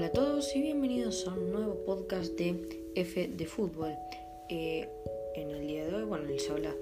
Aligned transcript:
Hola 0.00 0.06
a 0.06 0.12
todos 0.12 0.56
y 0.56 0.62
bienvenidos 0.62 1.26
a 1.28 1.34
un 1.34 1.52
nuevo 1.52 1.74
podcast 1.84 2.32
de 2.38 2.86
F 2.94 3.28
de 3.36 3.44
Fútbol. 3.44 3.92
Eh, 4.48 4.88
en 5.34 5.50
el 5.50 5.66
día 5.66 5.84
de 5.84 5.94
hoy, 5.94 6.04
bueno, 6.04 6.24
les 6.24 6.48
habla 6.48 6.74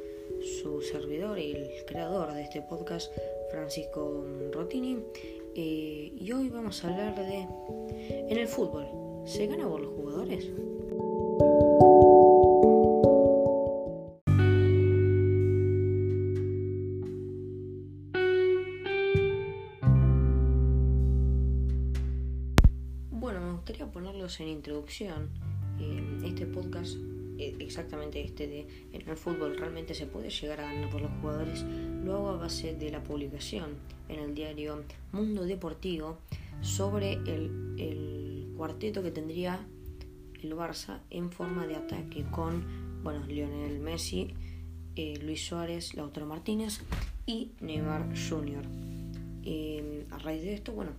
su 0.63 0.81
servidor 0.83 1.37
y 1.37 1.51
el 1.51 1.85
creador 1.85 2.33
de 2.33 2.43
este 2.43 2.63
podcast, 2.63 3.13
Francisco 3.51 4.25
Rotini. 4.53 5.01
Eh, 5.57 6.13
y 6.17 6.31
hoy 6.31 6.49
vamos 6.49 6.85
a 6.85 6.91
hablar 6.91 7.17
de... 7.17 7.49
En 8.31 8.39
el 8.39 8.47
fútbol, 8.47 8.87
¿se 9.27 9.49
gana 9.49 9.69
por 9.69 9.81
los 9.81 9.95
jugadores? 9.95 10.49
En 24.41 24.49
introducción. 24.49 25.31
Este 26.25 26.47
podcast, 26.47 26.97
eh, 27.39 27.57
exactamente 27.61 28.21
este 28.21 28.49
de 28.49 28.67
en 28.93 29.09
el 29.09 29.17
fútbol, 29.17 29.57
realmente 29.57 29.95
se 29.95 30.07
puede 30.07 30.31
llegar 30.31 30.61
a 30.61 30.73
ganar 30.73 30.91
por 30.91 31.01
los 31.01 31.11
jugadores. 31.21 31.63
Lo 32.05 32.17
hago 32.17 32.29
a 32.31 32.37
base 32.37 32.75
de 32.75 32.91
la 32.91 33.03
publicación 33.03 33.77
en 34.09 34.19
el 34.19 34.35
diario 34.35 34.83
Mundo 35.13 35.45
Deportivo 35.45 36.19
sobre 36.61 37.13
el, 37.13 37.77
el 37.79 38.53
cuarteto 38.57 39.03
que 39.03 39.11
tendría 39.11 39.65
el 40.43 40.55
Barça 40.55 41.01
en 41.11 41.31
forma 41.31 41.67
de 41.67 41.77
ataque 41.77 42.25
con, 42.31 42.65
bueno, 43.03 43.25
Lionel 43.27 43.79
Messi, 43.81 44.35
eh, 44.97 45.19
Luis 45.23 45.47
Suárez, 45.47 45.95
Lautaro 45.95 46.27
Martínez 46.27 46.81
y 47.27 47.53
Neymar 47.61 48.09
Jr. 48.17 48.65
Eh, 49.45 50.07
a 50.11 50.19
raíz 50.19 50.43
de 50.43 50.55
esto, 50.55 50.73
bueno, 50.73 50.93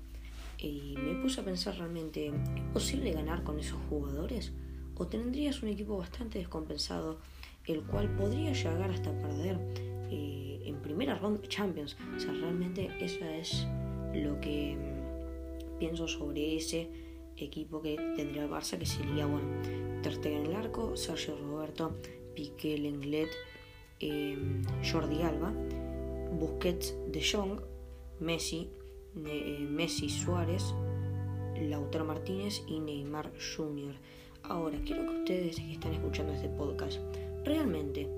y 0.61 0.95
me 0.97 1.15
puse 1.21 1.41
a 1.41 1.45
pensar 1.45 1.77
realmente, 1.77 2.27
¿es 2.27 2.73
posible 2.73 3.11
ganar 3.11 3.43
con 3.43 3.59
esos 3.59 3.79
jugadores? 3.89 4.51
¿O 4.95 5.07
tendrías 5.07 5.63
un 5.63 5.69
equipo 5.69 5.97
bastante 5.97 6.39
descompensado, 6.39 7.19
el 7.65 7.83
cual 7.83 8.13
podría 8.15 8.51
llegar 8.51 8.91
hasta 8.91 9.11
perder 9.21 9.57
eh, 10.11 10.61
en 10.65 10.81
primera 10.81 11.17
ronda 11.17 11.41
Champions? 11.47 11.95
O 12.15 12.19
sea, 12.19 12.33
realmente 12.33 12.89
eso 12.99 13.23
es 13.25 13.65
lo 14.13 14.39
que 14.41 14.75
mm, 14.75 15.79
pienso 15.79 16.07
sobre 16.07 16.57
ese 16.57 16.89
equipo 17.37 17.81
que 17.81 17.95
tendría 18.17 18.43
el 18.43 18.49
Barça, 18.49 18.77
que 18.77 18.85
sería, 18.85 19.25
bueno, 19.25 19.47
Ter 20.01 20.27
en 20.27 20.45
el 20.45 20.55
arco, 20.55 20.95
Sergio 20.95 21.37
Roberto, 21.37 21.95
Piqué, 22.33 22.77
Lenglet, 22.77 23.29
eh, 23.99 24.37
Jordi 24.89 25.21
Alba, 25.21 25.53
Busquets, 26.39 26.95
De 27.11 27.21
Jong, 27.21 27.59
Messi, 28.19 28.69
Messi, 29.15 30.09
Suárez, 30.09 30.73
Lautaro 31.59 32.05
Martínez 32.05 32.63
y 32.67 32.79
Neymar 32.79 33.31
Jr. 33.55 33.95
Ahora, 34.43 34.79
quiero 34.85 35.03
que 35.03 35.19
ustedes 35.19 35.55
que 35.57 35.73
están 35.73 35.93
escuchando 35.93 36.33
este 36.33 36.49
podcast, 36.49 36.99
realmente, 37.43 38.09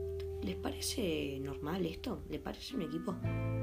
¿les 0.42 0.56
parece 0.56 1.39
normal 1.42 1.86
esto? 1.86 2.19
¿Les 2.30 2.39
parece 2.39 2.75
un 2.75 2.84
equipo 2.84 3.16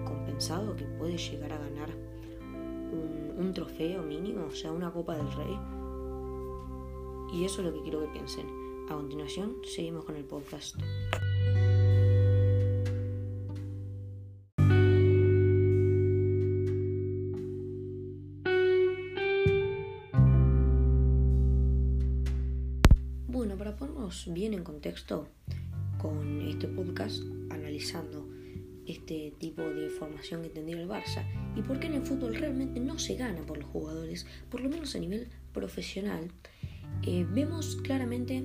compensado 0.04 0.74
que 0.74 0.84
puede 0.84 1.16
llegar 1.16 1.52
a 1.52 1.58
ganar 1.58 1.90
un, 1.90 3.34
un 3.38 3.54
trofeo 3.54 4.02
mínimo, 4.02 4.46
o 4.46 4.54
sea, 4.54 4.72
una 4.72 4.92
Copa 4.92 5.16
del 5.16 5.30
Rey? 5.32 5.58
Y 7.32 7.44
eso 7.44 7.60
es 7.60 7.66
lo 7.66 7.74
que 7.74 7.82
quiero 7.82 8.00
que 8.00 8.08
piensen. 8.08 8.46
A 8.88 8.94
continuación, 8.94 9.56
seguimos 9.64 10.04
con 10.04 10.16
el 10.16 10.24
podcast. 10.24 10.76
Contexto 24.68 25.26
con 25.96 26.42
este 26.42 26.68
podcast, 26.68 27.22
analizando 27.48 28.28
este 28.86 29.32
tipo 29.38 29.62
de 29.62 29.88
formación 29.88 30.42
que 30.42 30.50
tendría 30.50 30.78
el 30.78 30.86
Barça 30.86 31.24
y 31.56 31.62
por 31.62 31.80
qué 31.80 31.86
en 31.86 31.94
el 31.94 32.02
fútbol 32.02 32.34
realmente 32.34 32.78
no 32.78 32.98
se 32.98 33.16
gana 33.16 33.40
por 33.46 33.56
los 33.56 33.66
jugadores, 33.66 34.26
por 34.50 34.60
lo 34.60 34.68
menos 34.68 34.94
a 34.94 34.98
nivel 34.98 35.28
profesional, 35.54 36.30
eh, 37.02 37.26
vemos 37.32 37.76
claramente 37.76 38.44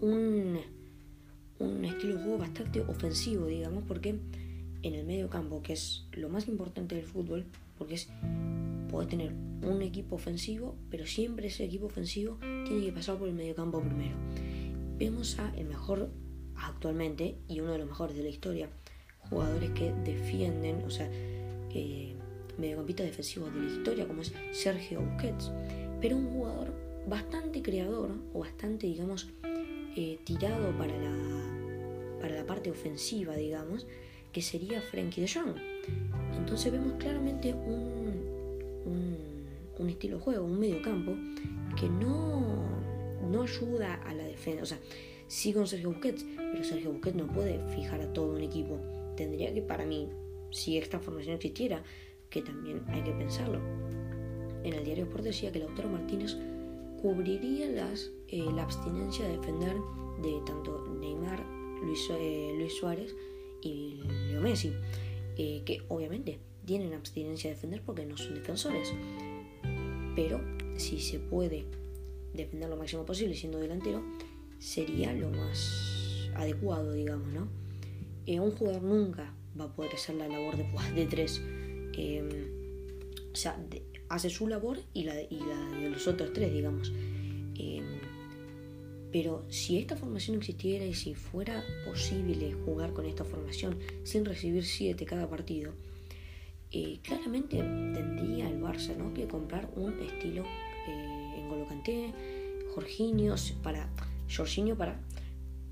un, 0.00 0.58
un 1.60 1.84
estilo 1.86 2.16
de 2.16 2.22
juego 2.22 2.38
bastante 2.38 2.82
ofensivo, 2.82 3.46
digamos, 3.46 3.84
porque 3.88 4.10
en 4.82 4.94
el 4.94 5.06
medio 5.06 5.30
campo, 5.30 5.62
que 5.62 5.72
es 5.72 6.06
lo 6.12 6.28
más 6.28 6.46
importante 6.46 6.94
del 6.94 7.06
fútbol, 7.06 7.46
porque 7.78 7.94
es 7.94 8.10
podés 8.90 9.08
tener 9.08 9.32
un 9.62 9.82
equipo 9.82 10.14
ofensivo, 10.16 10.76
pero 10.90 11.06
siempre 11.06 11.48
ese 11.48 11.64
equipo 11.64 11.86
ofensivo 11.86 12.38
tiene 12.66 12.84
que 12.84 12.92
pasar 12.92 13.16
por 13.16 13.28
el 13.28 13.34
medio 13.34 13.54
campo 13.54 13.80
primero. 13.80 14.14
Vemos 14.98 15.38
a 15.38 15.52
el 15.56 15.66
mejor 15.66 16.10
actualmente 16.56 17.36
y 17.48 17.60
uno 17.60 17.72
de 17.72 17.78
los 17.78 17.88
mejores 17.88 18.16
de 18.16 18.22
la 18.22 18.28
historia, 18.28 18.68
jugadores 19.28 19.70
que 19.70 19.92
defienden, 20.04 20.82
o 20.84 20.90
sea, 20.90 21.08
eh, 21.70 22.14
mediocampistas 22.58 23.06
defensivos 23.06 23.52
de 23.52 23.60
la 23.60 23.72
historia, 23.72 24.06
como 24.06 24.22
es 24.22 24.32
Sergio 24.52 25.00
Busquets, 25.00 25.50
pero 26.00 26.16
un 26.16 26.30
jugador 26.30 26.72
bastante 27.08 27.62
creador 27.62 28.10
o 28.32 28.40
bastante, 28.40 28.86
digamos, 28.86 29.28
eh, 29.96 30.18
tirado 30.24 30.70
para 30.78 30.96
la, 30.96 32.20
para 32.20 32.36
la 32.36 32.46
parte 32.46 32.70
ofensiva, 32.70 33.34
digamos, 33.34 33.86
que 34.32 34.42
sería 34.42 34.80
Frenkie 34.80 35.22
de 35.22 35.28
Jong. 35.28 35.56
Entonces 36.36 36.72
vemos 36.72 36.94
claramente 36.98 37.54
un, 37.54 38.82
un, 38.84 39.16
un, 39.78 39.88
estilo 39.88 40.18
de 40.18 40.22
juego, 40.22 40.44
un 40.44 40.58
medio 40.58 40.82
campo, 40.82 41.12
que 41.78 41.88
no, 41.88 42.83
no 43.24 43.42
ayuda 43.42 43.94
a 43.94 44.14
la 44.14 44.24
defensa. 44.24 44.62
O 44.62 44.66
sea, 44.66 44.78
sí 45.26 45.52
con 45.52 45.66
Sergio 45.66 45.90
Busquets, 45.90 46.24
pero 46.36 46.64
Sergio 46.64 46.92
Busquets 46.92 47.16
no 47.16 47.26
puede 47.26 47.58
fijar 47.74 48.00
a 48.00 48.12
todo 48.12 48.34
un 48.34 48.42
equipo. 48.42 48.78
Tendría 49.16 49.52
que, 49.52 49.62
para 49.62 49.84
mí, 49.84 50.08
si 50.50 50.78
esta 50.78 50.98
formación 51.00 51.36
existiera, 51.36 51.82
que 52.30 52.42
también 52.42 52.82
hay 52.88 53.02
que 53.02 53.12
pensarlo. 53.12 53.60
En 54.64 54.72
el 54.72 54.84
diario 54.84 55.04
Sport 55.04 55.24
decía 55.24 55.52
que 55.52 55.58
Lautaro 55.58 55.88
Martínez 55.88 56.36
cubriría 57.00 57.68
las, 57.68 58.10
eh, 58.28 58.44
la 58.54 58.62
abstinencia 58.62 59.26
de 59.26 59.36
defender 59.36 59.76
de 60.22 60.40
tanto 60.46 60.88
Neymar, 61.00 61.44
Luis, 61.82 62.08
eh, 62.10 62.54
Luis 62.56 62.74
Suárez 62.74 63.14
y 63.60 64.00
Leo 64.28 64.40
Messi, 64.40 64.72
eh, 65.36 65.62
que 65.66 65.82
obviamente 65.88 66.38
tienen 66.64 66.94
abstinencia 66.94 67.50
de 67.50 67.56
defender 67.56 67.82
porque 67.84 68.06
no 68.06 68.16
son 68.16 68.34
defensores. 68.34 68.92
Pero 70.16 70.40
si 70.76 70.98
se 71.00 71.18
puede 71.18 71.66
defender 72.34 72.68
lo 72.68 72.76
máximo 72.76 73.06
posible 73.06 73.34
siendo 73.34 73.58
delantero, 73.58 74.02
sería 74.58 75.12
lo 75.12 75.30
más 75.30 76.28
adecuado, 76.34 76.92
digamos, 76.92 77.32
¿no? 77.32 77.48
Eh, 78.26 78.40
un 78.40 78.52
jugador 78.52 78.82
nunca 78.82 79.34
va 79.58 79.64
a 79.64 79.74
poder 79.74 79.94
hacer 79.94 80.16
la 80.16 80.28
labor 80.28 80.56
de, 80.56 80.66
de 80.94 81.06
tres. 81.06 81.40
Eh, 81.96 82.50
o 83.32 83.36
sea, 83.36 83.58
hace 84.08 84.30
su 84.30 84.48
labor 84.48 84.78
y 84.92 85.04
la, 85.04 85.20
y 85.20 85.40
la, 85.40 85.78
de 85.78 85.90
los 85.90 86.06
otros 86.06 86.32
tres, 86.32 86.52
digamos. 86.52 86.92
Eh, 87.56 87.82
pero 89.12 89.44
si 89.48 89.78
esta 89.78 89.96
formación 89.96 90.38
existiera 90.38 90.84
y 90.84 90.94
si 90.94 91.14
fuera 91.14 91.64
posible 91.86 92.52
jugar 92.64 92.92
con 92.92 93.06
esta 93.06 93.24
formación 93.24 93.78
sin 94.02 94.24
recibir 94.24 94.64
siete 94.64 95.04
cada 95.04 95.28
partido, 95.28 95.72
eh, 96.72 96.98
claramente 97.02 97.58
tendría 97.58 98.48
el 98.48 98.60
Barça 98.60 98.96
¿no? 98.96 99.14
que 99.14 99.28
comprar 99.28 99.70
un 99.76 100.00
estilo 100.00 100.44
Golocanté, 101.74 102.12
Jorginho 102.74 103.34
para 103.62 103.88
Jorginho 104.28 104.76
para 104.76 105.00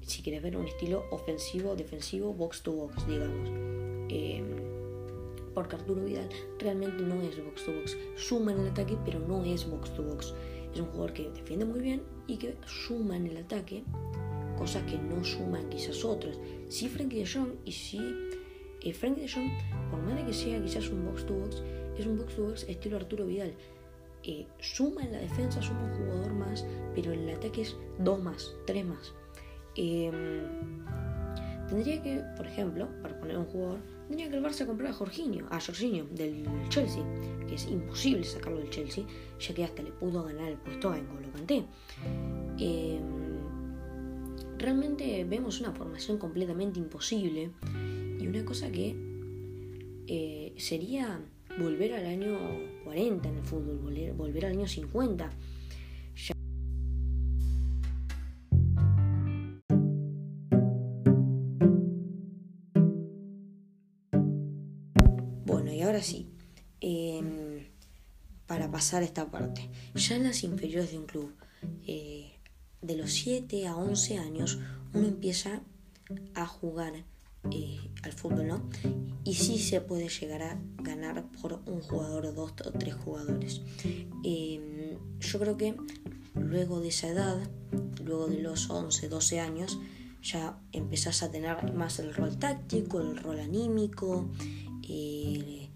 si 0.00 0.20
quieres 0.22 0.42
ver 0.42 0.56
un 0.56 0.66
estilo 0.66 1.04
ofensivo, 1.12 1.76
defensivo, 1.76 2.34
box 2.34 2.62
to 2.62 2.72
box, 2.72 3.06
digamos. 3.06 3.50
Eh, 4.08 4.42
porque 5.54 5.76
Arturo 5.76 6.04
Vidal 6.04 6.28
realmente 6.58 7.02
no 7.04 7.22
es 7.22 7.42
box 7.44 7.64
to 7.64 7.72
box. 7.72 7.96
Suma 8.16 8.52
en 8.52 8.60
el 8.60 8.68
ataque, 8.68 8.98
pero 9.04 9.20
no 9.20 9.44
es 9.44 9.68
box 9.70 9.94
to 9.94 10.02
box. 10.02 10.34
Es 10.74 10.80
un 10.80 10.86
jugador 10.86 11.12
que 11.12 11.30
defiende 11.30 11.64
muy 11.64 11.80
bien 11.80 12.02
y 12.26 12.36
que 12.36 12.56
suma 12.66 13.16
en 13.16 13.28
el 13.28 13.36
ataque, 13.36 13.84
cosas 14.58 14.82
que 14.84 14.98
no 14.98 15.22
suman 15.24 15.68
quizás 15.68 16.04
otros. 16.04 16.40
Sí, 16.68 16.88
Frankie 16.88 17.20
de 17.20 17.26
Jong 17.26 17.52
y 17.64 17.72
sí, 17.72 18.00
eh, 18.82 18.92
Frankie 18.92 19.22
de 19.22 19.28
Jong, 19.28 19.50
por 19.90 20.02
más 20.02 20.16
de 20.16 20.26
que 20.26 20.32
sea 20.32 20.60
quizás 20.60 20.88
un 20.88 21.04
box 21.04 21.26
to 21.26 21.34
box, 21.34 21.62
es 21.96 22.06
un 22.06 22.18
box 22.18 22.34
to 22.34 22.42
box 22.42 22.64
estilo 22.68 22.96
Arturo 22.96 23.26
Vidal. 23.26 23.54
Eh, 24.24 24.46
suma 24.60 25.02
en 25.02 25.12
la 25.12 25.18
defensa, 25.18 25.60
suma 25.60 25.82
un 25.84 25.94
jugador 25.94 26.32
más, 26.34 26.64
pero 26.94 27.12
en 27.12 27.28
el 27.28 27.36
ataque 27.36 27.62
es 27.62 27.76
dos 27.98 28.22
más, 28.22 28.52
tres 28.66 28.84
más. 28.84 29.14
Eh, 29.76 30.10
tendría 31.68 32.02
que, 32.02 32.22
por 32.36 32.46
ejemplo, 32.46 32.88
para 33.02 33.18
poner 33.18 33.38
un 33.38 33.46
jugador, 33.46 33.80
tendría 34.06 34.30
que 34.30 34.36
el 34.36 34.44
Barça 34.44 34.66
comprar 34.66 34.90
a 34.90 34.94
Jorginho, 34.94 35.46
a 35.50 35.60
Jorginho 35.60 36.04
del 36.12 36.46
Chelsea, 36.68 37.02
que 37.48 37.54
es 37.54 37.66
imposible 37.66 38.24
sacarlo 38.24 38.58
del 38.58 38.70
Chelsea, 38.70 39.04
ya 39.40 39.54
que 39.54 39.64
hasta 39.64 39.82
le 39.82 39.90
pudo 39.92 40.24
ganar 40.24 40.52
el 40.52 40.58
puesto 40.58 40.90
a 40.90 40.98
N'Golo 40.98 41.32
Kanté. 41.32 41.64
Eh, 42.58 43.00
realmente 44.58 45.24
vemos 45.24 45.60
una 45.60 45.72
formación 45.72 46.18
completamente 46.18 46.78
imposible 46.78 47.50
y 48.20 48.26
una 48.26 48.44
cosa 48.44 48.70
que 48.70 48.94
eh, 50.06 50.54
sería 50.56 51.20
volver 51.58 51.94
al 51.94 52.06
año 52.06 52.38
40 52.84 53.28
en 53.28 53.36
el 53.36 53.44
fútbol, 53.44 54.12
volver, 54.16 54.46
al 54.46 54.52
año 54.52 54.66
50. 54.66 55.30
Bueno, 65.44 65.72
y 65.72 65.82
ahora 65.82 66.02
sí, 66.02 66.28
em, 66.80 67.66
para 68.46 68.70
pasar 68.70 69.02
esta 69.02 69.30
parte, 69.30 69.68
ya 69.94 70.16
en 70.16 70.24
las 70.24 70.42
inferiores 70.44 70.92
de 70.92 70.98
un 70.98 71.06
club, 71.06 71.34
eh, 71.86 72.38
de 72.80 72.96
los 72.96 73.12
7 73.12 73.66
a 73.66 73.76
11 73.76 74.18
años, 74.18 74.58
uno 74.94 75.06
empieza 75.06 75.62
a 76.34 76.46
jugar 76.46 77.04
eh, 77.50 77.78
al 78.02 78.12
fútbol, 78.12 78.46
¿no? 78.46 78.68
Y 79.24 79.34
sí 79.34 79.58
se 79.58 79.80
puede 79.80 80.08
llegar 80.08 80.42
a 80.42 80.58
ganar 80.78 81.24
por 81.40 81.60
un 81.66 81.80
jugador, 81.80 82.34
dos 82.34 82.52
o 82.64 82.72
tres 82.72 82.94
jugadores. 82.94 83.62
Em, 84.24 84.98
yo 85.20 85.38
creo 85.38 85.56
que 85.56 85.76
luego 86.34 86.80
de 86.80 86.88
esa 86.88 87.08
edad, 87.08 87.38
luego 88.04 88.28
de 88.28 88.40
los 88.40 88.70
11, 88.70 89.08
12 89.08 89.40
años, 89.40 89.78
ya 90.22 90.58
empezás 90.72 91.22
a 91.22 91.30
tener 91.30 91.72
más 91.72 91.98
el 91.98 92.14
rol 92.14 92.38
táctico, 92.38 93.00
el 93.00 93.16
rol 93.16 93.40
anímico 93.40 94.30
eh, 94.88 95.68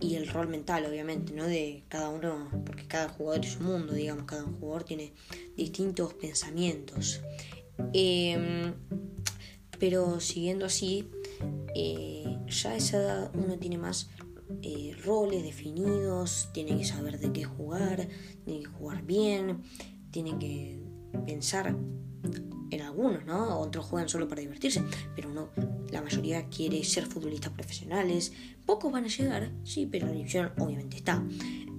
y 0.00 0.14
el 0.14 0.28
rol 0.28 0.48
mental, 0.48 0.86
obviamente, 0.86 1.32
¿no? 1.32 1.44
De 1.44 1.84
cada 1.88 2.10
uno, 2.10 2.48
porque 2.64 2.86
cada 2.86 3.08
jugador 3.08 3.44
es 3.44 3.56
un 3.56 3.66
mundo, 3.66 3.94
digamos, 3.94 4.24
cada 4.24 4.42
jugador 4.42 4.84
tiene 4.84 5.12
distintos 5.56 6.14
pensamientos. 6.14 7.20
Em, 7.92 8.74
pero 9.78 10.20
siguiendo 10.20 10.66
así, 10.66 11.10
eh, 11.74 12.38
ya 12.46 12.70
a 12.70 12.76
esa 12.76 12.96
edad 12.98 13.30
uno 13.34 13.58
tiene 13.58 13.78
más 13.78 14.10
eh, 14.62 14.96
roles 15.04 15.42
definidos, 15.42 16.48
tiene 16.52 16.76
que 16.78 16.84
saber 16.84 17.18
de 17.18 17.32
qué 17.32 17.44
jugar, 17.44 18.08
tiene 18.44 18.60
que 18.60 18.66
jugar 18.66 19.02
bien, 19.02 19.62
tiene 20.10 20.38
que 20.38 20.80
pensar 21.26 21.76
en 22.70 22.80
algunos, 22.82 23.24
¿no? 23.24 23.60
Otros 23.60 23.86
juegan 23.86 24.08
solo 24.08 24.28
para 24.28 24.40
divertirse, 24.40 24.82
pero 25.14 25.30
no, 25.30 25.50
la 25.90 26.02
mayoría 26.02 26.48
quiere 26.48 26.82
ser 26.84 27.06
futbolistas 27.06 27.52
profesionales. 27.52 28.32
Pocos 28.64 28.92
van 28.92 29.04
a 29.04 29.08
llegar, 29.08 29.52
sí, 29.64 29.86
pero 29.86 30.06
la 30.06 30.14
ilusión 30.14 30.52
obviamente 30.58 30.96
está. 30.96 31.24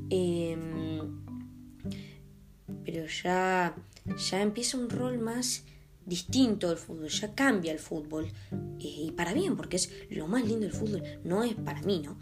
Em, 0.09 1.23
pero 2.85 3.05
ya, 3.07 3.75
ya 4.29 4.41
empieza 4.41 4.77
un 4.77 4.89
rol 4.89 5.19
más 5.19 5.65
distinto 6.07 6.71
el 6.71 6.77
fútbol, 6.77 7.09
ya 7.09 7.35
cambia 7.35 7.73
el 7.73 7.79
fútbol 7.79 8.25
eh, 8.79 9.05
y 9.07 9.11
para 9.11 9.33
bien, 9.33 9.57
porque 9.57 9.75
es 9.75 9.91
lo 10.09 10.27
más 10.27 10.45
lindo 10.45 10.61
del 10.61 10.71
fútbol, 10.71 11.03
no 11.25 11.43
es 11.43 11.53
para 11.55 11.81
mí, 11.81 12.01
¿no? 12.03 12.17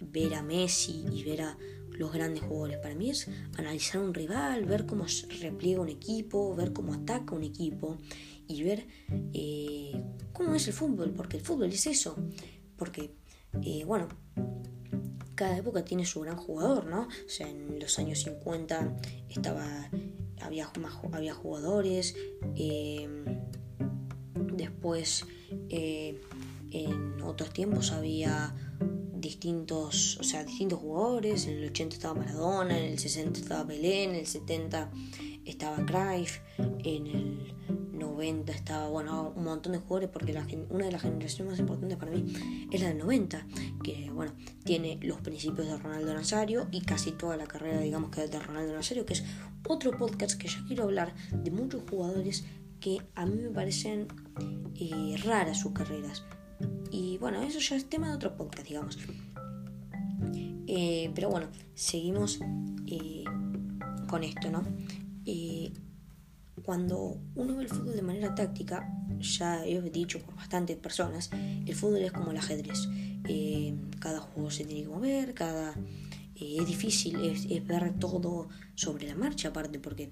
Ver 0.00 0.34
a 0.34 0.42
Messi 0.42 1.06
y 1.10 1.24
ver 1.24 1.42
a 1.42 1.58
los 1.92 2.12
grandes 2.12 2.42
jugadores, 2.42 2.78
para 2.78 2.94
mí 2.94 3.10
es 3.10 3.28
analizar 3.56 4.02
un 4.02 4.12
rival, 4.12 4.66
ver 4.66 4.84
cómo 4.84 5.06
repliega 5.40 5.80
un 5.80 5.88
equipo, 5.88 6.54
ver 6.54 6.72
cómo 6.72 6.92
ataca 6.92 7.34
un 7.34 7.42
equipo 7.42 7.96
y 8.46 8.62
ver 8.62 8.86
eh, 9.32 10.04
cómo 10.32 10.54
es 10.54 10.66
el 10.68 10.74
fútbol, 10.74 11.12
porque 11.12 11.38
el 11.38 11.42
fútbol 11.42 11.72
es 11.72 11.86
eso, 11.86 12.16
porque, 12.76 13.14
eh, 13.62 13.84
bueno, 13.86 14.08
cada 15.34 15.56
época 15.56 15.84
tiene 15.84 16.04
su 16.04 16.20
gran 16.20 16.36
jugador, 16.36 16.84
¿no? 16.84 17.02
O 17.02 17.28
sea, 17.28 17.48
en 17.48 17.78
los 17.80 17.98
años 17.98 18.18
50 18.20 18.94
estaba 19.30 19.88
había, 20.44 20.70
había 21.12 21.34
jugadores, 21.34 22.14
eh, 22.56 23.08
después 24.54 25.26
eh, 25.68 26.20
en 26.70 27.20
otros 27.22 27.52
tiempos 27.52 27.92
había 27.92 28.54
distintos, 29.14 30.18
o 30.18 30.24
sea, 30.24 30.44
distintos 30.44 30.80
jugadores, 30.80 31.46
en 31.46 31.58
el 31.58 31.70
80 31.70 31.96
estaba 31.96 32.14
Maradona, 32.14 32.78
en 32.78 32.92
el 32.92 32.98
60 32.98 33.40
estaba 33.40 33.66
Pelé, 33.66 34.04
en 34.04 34.14
el 34.16 34.26
70 34.26 34.90
estaba 35.44 35.84
Cruyff, 35.86 36.40
en 36.58 37.06
el 37.06 37.54
90 38.02 38.52
estaba, 38.52 38.88
bueno, 38.88 39.32
un 39.34 39.44
montón 39.44 39.72
de 39.72 39.78
jugadores, 39.78 40.10
porque 40.10 40.32
una 40.70 40.86
de 40.86 40.92
las 40.92 41.02
generaciones 41.02 41.52
más 41.52 41.58
importantes 41.60 41.96
para 41.98 42.10
mí 42.10 42.68
es 42.70 42.80
la 42.80 42.88
del 42.88 42.98
90, 42.98 43.46
que, 43.82 44.10
bueno, 44.10 44.32
tiene 44.64 44.98
los 45.02 45.20
principios 45.20 45.66
de 45.66 45.76
Ronaldo 45.78 46.12
Nazario 46.12 46.68
y 46.70 46.82
casi 46.82 47.12
toda 47.12 47.36
la 47.36 47.46
carrera, 47.46 47.80
digamos, 47.80 48.10
que 48.10 48.24
es 48.24 48.30
de 48.30 48.38
Ronaldo 48.38 48.74
Nazario, 48.74 49.06
que 49.06 49.14
es 49.14 49.24
otro 49.68 49.96
podcast 49.96 50.38
que 50.38 50.48
ya 50.48 50.62
quiero 50.66 50.84
hablar 50.84 51.14
de 51.32 51.50
muchos 51.50 51.82
jugadores 51.88 52.44
que 52.80 52.98
a 53.14 53.24
mí 53.26 53.36
me 53.36 53.50
parecen 53.50 54.08
eh, 54.74 55.16
raras 55.24 55.60
sus 55.60 55.72
carreras. 55.72 56.24
Y 56.90 57.16
bueno, 57.18 57.42
eso 57.42 57.58
ya 57.60 57.76
es 57.76 57.88
tema 57.88 58.08
de 58.08 58.14
otro 58.14 58.36
podcast, 58.36 58.66
digamos. 58.68 58.98
Eh, 60.66 61.10
pero 61.14 61.30
bueno, 61.30 61.48
seguimos 61.74 62.40
eh, 62.86 63.24
con 64.08 64.24
esto, 64.24 64.50
¿no? 64.50 64.64
Cuando 66.64 67.18
uno 67.34 67.56
ve 67.56 67.64
el 67.64 67.68
fútbol 67.68 67.96
de 67.96 68.02
manera 68.02 68.34
táctica, 68.34 68.88
ya 69.20 69.64
he 69.64 69.80
dicho 69.90 70.20
por 70.20 70.36
bastantes 70.36 70.76
personas, 70.76 71.30
el 71.32 71.74
fútbol 71.74 72.02
es 72.02 72.12
como 72.12 72.30
el 72.30 72.36
ajedrez. 72.36 72.88
cada 74.00 74.20
juego 74.20 74.50
se 74.50 74.64
tiene 74.64 74.82
que 74.82 74.88
mover, 74.88 75.34
cada 75.34 75.74
es 76.58 76.66
difícil, 76.66 77.24
es, 77.24 77.66
ver 77.66 77.98
todo 77.98 78.48
sobre 78.74 79.06
la 79.06 79.14
marcha 79.14 79.48
aparte, 79.48 79.78
porque 79.78 80.10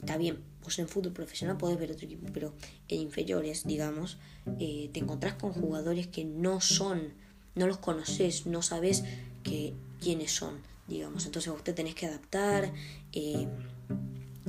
está 0.00 0.16
bien, 0.16 0.38
vos 0.62 0.78
en 0.78 0.88
fútbol 0.88 1.12
profesional 1.12 1.56
podés 1.56 1.78
ver 1.78 1.92
otro 1.92 2.06
equipo, 2.06 2.26
pero 2.32 2.54
en 2.88 3.00
inferiores, 3.00 3.64
digamos, 3.66 4.18
eh, 4.58 4.90
te 4.92 5.00
encontrás 5.00 5.34
con 5.34 5.52
jugadores 5.52 6.06
que 6.08 6.24
no 6.24 6.60
son, 6.60 7.14
no 7.54 7.66
los 7.66 7.78
conoces, 7.78 8.46
no 8.46 8.62
sabes 8.62 9.04
quiénes 10.00 10.32
son, 10.32 10.58
digamos. 10.88 11.26
Entonces 11.26 11.52
te 11.62 11.72
tenés 11.72 11.94
que 11.94 12.06
adaptar. 12.06 12.72
Eh, 13.12 13.48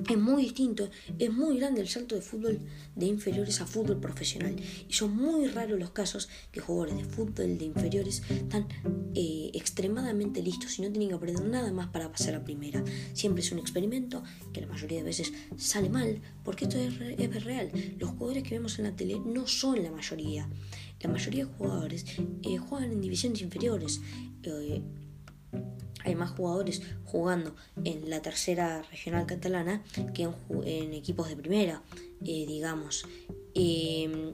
es 0.10 0.18
muy 0.18 0.44
distinto, 0.44 0.90
es 1.20 1.32
muy 1.32 1.58
grande 1.58 1.82
el 1.82 1.88
salto 1.88 2.16
de 2.16 2.22
fútbol 2.22 2.60
de 2.96 3.06
inferiores 3.06 3.62
a 3.62 3.66
fútbol 3.66 4.00
profesional. 4.00 4.56
Y 4.88 4.94
son 4.94 5.16
muy 5.16 5.48
raros 5.48 5.80
los 5.80 5.92
casos 5.92 6.30
que 6.52 6.60
jugadores 6.60 6.98
de 6.98 7.06
fútbol 7.06 7.58
de 7.58 7.66
inferiores 7.66 8.22
están 8.30 8.68
eh, 9.14 9.52
extremadamente 9.54 10.42
listos 10.42 10.80
y 10.80 10.82
no 10.82 10.90
tienen 10.90 11.10
que 11.10 11.16
aprender 11.16 11.44
nada 11.46 11.72
más 11.72 11.88
para 11.88 12.12
pasar 12.12 12.36
a 12.36 12.44
primera. 12.44 12.84
Siempre 13.14 13.44
es 13.44 13.52
un 13.52 13.60
experimento 13.60 14.24
que 14.54 14.62
la 14.62 14.68
mayoría 14.68 15.00
de 15.00 15.04
veces 15.04 15.34
sale 15.58 15.90
mal, 15.90 16.22
porque 16.44 16.66
esto 16.66 16.78
es, 16.78 17.44
real. 17.44 17.72
Los 17.98 18.12
jugadores 18.12 18.44
que 18.44 18.56
vemos 18.56 18.78
en 18.80 18.86
la 18.86 18.96
tele 18.96 19.20
no 19.26 19.48
son 19.48 19.84
la 19.84 19.92
mayoría. 19.92 20.50
La 21.02 21.10
mayoría 21.10 21.46
de 21.46 21.52
jugadores 21.52 22.06
eh, 22.44 22.58
juegan 22.58 22.92
en 22.92 23.02
divisiones 23.02 23.42
inferiores. 23.42 24.02
Eh, 24.44 24.82
hay 26.04 26.16
más 26.16 26.32
jugadores 26.32 26.82
jugando 27.06 27.56
en 27.84 28.10
la 28.10 28.22
tercera 28.22 28.82
regional 28.84 29.26
catalana 29.26 29.84
que 30.14 30.30
en, 30.64 30.94
equipos 30.94 31.30
de 31.30 31.36
primera, 31.36 31.82
eh, 32.22 32.46
digamos. 32.48 33.06
Em, 33.54 34.34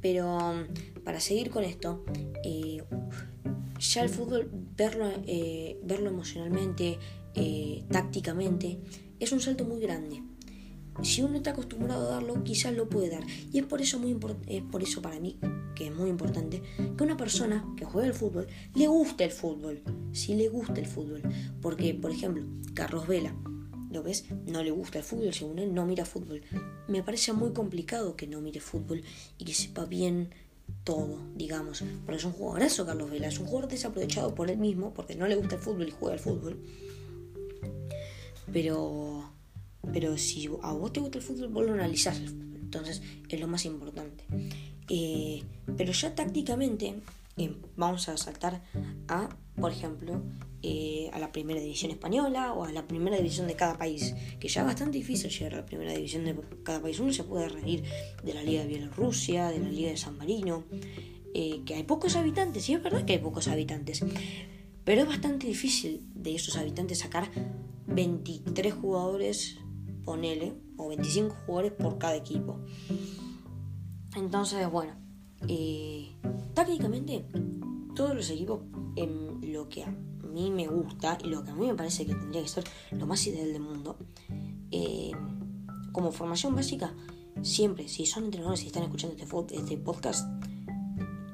pero 0.00 0.66
para 1.04 1.20
seguir 1.20 1.50
con 1.50 1.64
esto, 1.64 2.04
eh, 2.44 2.82
ya 3.78 4.02
el 4.02 4.08
fútbol, 4.08 4.50
verlo, 4.76 5.10
eh, 5.26 5.78
verlo 5.84 6.10
emocionalmente, 6.10 6.98
tácticamente, 7.90 8.78
es 9.20 9.30
un 9.30 9.40
salto 9.40 9.64
muy 9.64 9.78
grande 9.78 10.22
si 11.02 11.22
uno 11.22 11.36
está 11.36 11.50
acostumbrado 11.50 12.08
a 12.08 12.14
darlo, 12.14 12.42
quizás 12.44 12.74
lo 12.74 12.88
puede 12.88 13.10
dar. 13.10 13.24
Y 13.52 13.58
es 13.58 13.66
por 13.66 13.80
eso, 13.80 13.98
muy 13.98 14.16
es 14.46 14.62
por 14.62 14.82
eso 14.82 15.02
para 15.02 15.20
mí, 15.20 15.38
que 15.74 15.88
es 15.88 15.94
muy 15.94 16.10
importante, 16.10 16.62
que 16.96 17.04
una 17.04 17.16
persona 17.16 17.64
que 17.76 17.84
juega 17.84 18.08
al 18.08 18.14
fútbol 18.14 18.46
le 18.74 18.86
guste 18.86 19.24
el 19.24 19.30
fútbol. 19.30 19.82
Si 20.12 20.34
le 20.34 20.48
gusta 20.48 20.80
el 20.80 20.86
fútbol. 20.86 21.22
Porque, 21.60 21.94
por 21.94 22.10
ejemplo, 22.10 22.44
Carlos 22.74 23.06
Vela, 23.06 23.34
¿lo 23.90 24.02
ves? 24.02 24.24
No 24.46 24.62
le 24.62 24.70
gusta 24.70 24.98
el 24.98 25.04
fútbol, 25.04 25.32
según 25.32 25.58
él 25.58 25.74
no 25.74 25.86
mira 25.86 26.04
fútbol. 26.04 26.42
Me 26.88 27.02
parece 27.02 27.32
muy 27.32 27.52
complicado 27.52 28.16
que 28.16 28.26
no 28.26 28.40
mire 28.40 28.60
fútbol 28.60 29.02
y 29.38 29.44
que 29.44 29.54
sepa 29.54 29.84
bien 29.84 30.30
todo, 30.84 31.18
digamos. 31.34 31.84
Porque 32.04 32.18
es 32.18 32.24
un 32.24 32.32
jugadorazo 32.32 32.86
Carlos 32.86 33.10
Vela, 33.10 33.28
es 33.28 33.38
un 33.38 33.46
jugador 33.46 33.70
desaprovechado 33.70 34.34
por 34.34 34.50
él 34.50 34.58
mismo, 34.58 34.94
porque 34.94 35.14
no 35.14 35.26
le 35.26 35.36
gusta 35.36 35.56
el 35.56 35.60
fútbol 35.60 35.88
y 35.88 35.92
juega 35.92 36.14
al 36.14 36.20
fútbol. 36.20 36.58
Pero 38.52 39.35
pero 39.92 40.16
si 40.18 40.48
a 40.62 40.72
vos 40.72 40.92
te 40.92 41.00
gusta 41.00 41.18
el 41.18 41.24
fútbol, 41.24 41.48
vos 41.48 41.66
lo 41.66 41.72
analizás. 41.72 42.20
Entonces 42.20 43.02
es 43.28 43.40
lo 43.40 43.48
más 43.48 43.64
importante. 43.64 44.24
Eh, 44.88 45.42
pero 45.76 45.92
ya 45.92 46.14
tácticamente 46.14 46.94
eh, 47.36 47.56
vamos 47.76 48.08
a 48.08 48.16
saltar 48.16 48.62
a, 49.08 49.28
por 49.56 49.72
ejemplo, 49.72 50.22
eh, 50.62 51.10
a 51.12 51.18
la 51.18 51.32
primera 51.32 51.60
división 51.60 51.90
española 51.90 52.52
o 52.52 52.64
a 52.64 52.72
la 52.72 52.86
primera 52.86 53.16
división 53.16 53.46
de 53.46 53.54
cada 53.54 53.76
país, 53.78 54.14
que 54.40 54.48
ya 54.48 54.62
es 54.62 54.66
bastante 54.66 54.98
difícil 54.98 55.30
llegar 55.30 55.54
a 55.54 55.56
la 55.58 55.66
primera 55.66 55.92
división 55.92 56.24
de 56.24 56.36
cada 56.62 56.80
país. 56.80 57.00
Uno 57.00 57.12
se 57.12 57.24
puede 57.24 57.48
reír 57.48 57.84
de 58.22 58.34
la 58.34 58.42
Liga 58.42 58.62
de 58.62 58.68
Bielorrusia, 58.68 59.48
de 59.48 59.58
la 59.58 59.68
Liga 59.68 59.90
de 59.90 59.96
San 59.96 60.16
Marino, 60.16 60.64
que 61.34 61.74
hay 61.74 61.82
pocos 61.82 62.16
habitantes, 62.16 62.66
y 62.70 62.72
es 62.72 62.82
verdad 62.82 63.04
que 63.04 63.12
hay 63.12 63.18
pocos 63.18 63.48
habitantes, 63.48 64.02
pero 64.84 65.02
es 65.02 65.06
bastante 65.06 65.46
difícil 65.46 66.00
de 66.14 66.34
esos 66.34 66.56
habitantes 66.56 67.00
sacar 67.00 67.30
23 67.88 68.72
jugadores 68.72 69.58
ponele, 70.06 70.54
o 70.78 70.88
25 70.88 71.36
jugadores 71.44 71.72
por 71.72 71.98
cada 71.98 72.16
equipo. 72.16 72.60
Entonces, 74.16 74.70
bueno, 74.70 74.94
eh, 75.46 76.12
tácticamente 76.54 77.26
todos 77.94 78.14
los 78.14 78.30
equipos 78.30 78.60
en 78.94 79.52
lo 79.52 79.68
que 79.68 79.84
a 79.84 79.90
mí 79.90 80.50
me 80.50 80.68
gusta 80.68 81.18
y 81.22 81.28
lo 81.28 81.44
que 81.44 81.50
a 81.50 81.54
mí 81.54 81.66
me 81.66 81.74
parece 81.74 82.06
que 82.06 82.14
tendría 82.14 82.42
que 82.42 82.48
ser 82.48 82.64
lo 82.92 83.06
más 83.06 83.26
ideal 83.26 83.52
del 83.52 83.62
mundo, 83.62 83.98
eh, 84.70 85.10
como 85.92 86.12
formación 86.12 86.54
básica, 86.54 86.94
siempre, 87.42 87.88
si 87.88 88.06
son 88.06 88.24
entrenadores 88.24 88.62
y 88.64 88.68
están 88.68 88.84
escuchando 88.84 89.16
este, 89.16 89.56
este 89.56 89.76
podcast, 89.76 90.26